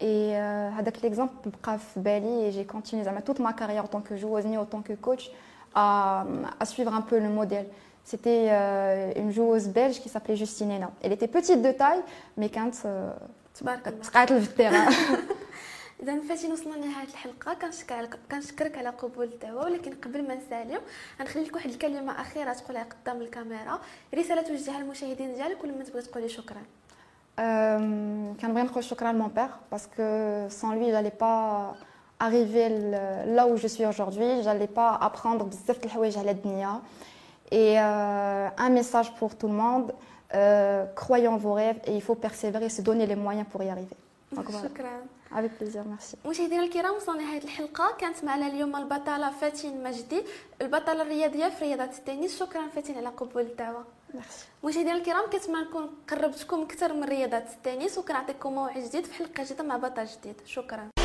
Et 0.00 0.32
euh, 0.36 0.70
l'exemple 1.02 1.48
بقى 1.62 1.78
في 1.78 2.00
بالي 2.00 2.50
et 2.50 2.54
j'ai 2.54 2.66
continué 2.66 3.04
زعما 3.04 3.20
toute 3.20 3.40
ma 3.40 3.52
carrière 3.52 3.84
en 3.84 3.88
tant 3.88 4.00
que 4.00 4.16
joueuse 4.16 4.44
ni 4.46 4.56
en 4.56 4.64
tant 4.64 4.82
que 4.82 4.92
coach 4.92 5.30
à, 5.74 6.24
à 6.60 6.64
suivre 6.64 6.92
un 6.94 7.00
peu 7.00 7.18
le 7.18 7.28
modèle. 7.28 7.66
C'était 8.04 8.46
euh, 8.50 9.12
une 9.22 9.30
joueuse 9.32 9.68
belge 9.68 10.00
qui 10.00 10.08
s'appelait 10.08 10.36
Justine 10.36 10.70
Hénin. 10.70 10.90
Elle 11.02 11.12
était 11.12 11.28
petite 11.28 11.62
de 11.62 11.72
taille 11.72 12.02
mais 12.38 12.48
كانت 12.48 12.74
تقاتل 14.02 14.40
في 14.42 14.48
التيران 14.50 14.92
اذا 16.02 16.20
فاتين 16.28 16.52
وصلنا 16.52 16.74
لنهاية 16.76 17.06
الحلقة 17.08 17.54
كنشكرك 17.54 18.18
كنشكرك 18.30 18.78
على 18.78 18.88
قبول 18.88 19.24
الدعوه 19.24 19.64
ولكن 19.64 19.92
قبل 19.94 20.28
ما 20.28 20.34
نسالم 20.34 20.80
غنخلي 21.20 21.44
لك 21.44 21.54
واحد 21.54 21.70
الكلمة 21.70 22.20
أخيرة 22.20 22.52
تقولها 22.52 22.84
قدام 22.84 23.20
الكاميرا 23.20 23.80
رسالة 24.14 24.42
توجهها 24.42 24.80
للمشاهدين 24.80 25.34
ديالك 25.34 25.64
ولا 25.64 25.72
ما 25.72 25.84
تبغي 25.84 26.02
تقولي 26.02 26.28
شكرا 26.28 26.62
Euh, 27.39 27.79
كنبغي 28.41 28.63
نقول 28.63 28.83
شكرا 28.83 29.11
mon 29.11 29.29
père 29.29 29.59
parce 29.71 29.87
que 29.87 30.45
sans 30.49 30.73
lui 30.73 30.91
j'allais 30.91 31.17
pas 31.25 31.73
arriver 32.19 32.69
là 33.37 33.47
où 33.47 33.57
je 33.57 33.67
suis 33.67 33.85
aujourd'hui 33.85 34.43
j'allais 34.43 34.67
pas 34.67 34.91
apprendre 35.01 35.43
بزاف 35.45 35.79
د 35.79 35.85
الحوايج 35.85 36.17
على 36.17 36.31
الدنيا 36.31 36.81
et 37.51 37.79
euh, 37.79 38.49
un 38.65 38.69
message 38.69 39.09
pour 39.15 39.35
tout 39.35 39.47
le 39.47 39.53
monde 39.53 39.93
euh, 40.35 40.85
croyez 40.95 41.27
en 41.27 41.37
vos 41.37 41.53
rêves 41.53 41.79
et 41.87 41.95
il 41.95 42.01
faut 42.01 42.15
persévérer 42.15 42.69
se 42.69 42.81
donner 42.83 43.05
les 43.07 43.15
moyens 43.15 43.47
pour 43.51 43.63
y 43.63 43.69
arriver 43.69 43.97
Donc, 44.31 44.45
voilà. 44.49 44.67
شكرا 44.67 44.91
avec 45.35 45.51
plaisir 45.57 45.83
merci 45.85 46.15
مشاهدينا 46.25 46.63
الكرام 46.63 46.95
وصلنا 46.95 47.21
لنهايه 47.21 47.43
الحلقه 47.43 47.95
كانت 47.97 48.23
معنا 48.23 48.47
اليوم 48.47 48.75
البطله 48.75 49.31
فاتن 49.31 49.83
مجدي 49.83 50.21
البطله 50.61 51.01
الرياضيه 51.01 51.49
في 51.49 51.65
رياضه 51.65 51.83
التنس 51.83 52.39
شكرا 52.39 52.67
فاتن 52.75 52.97
على 52.97 53.07
قبول 53.07 53.41
الدعوه 53.41 53.83
مشاهدينا 54.64 54.92
الكرام 54.92 55.30
كنتمنى 55.30 55.62
نكون 55.62 55.90
قربتكم 56.10 56.62
أكثر 56.62 56.92
من 56.92 57.04
رياضة 57.04 57.36
التنس 57.36 57.98
وكنعطيكم 57.98 58.52
موعد 58.52 58.78
جديد 58.78 59.04
في 59.04 59.14
حلقة 59.14 59.44
جديدة 59.44 59.64
مع 59.64 59.76
بطل 59.76 60.04
جديد. 60.04 60.36
شكرا. 60.46 60.97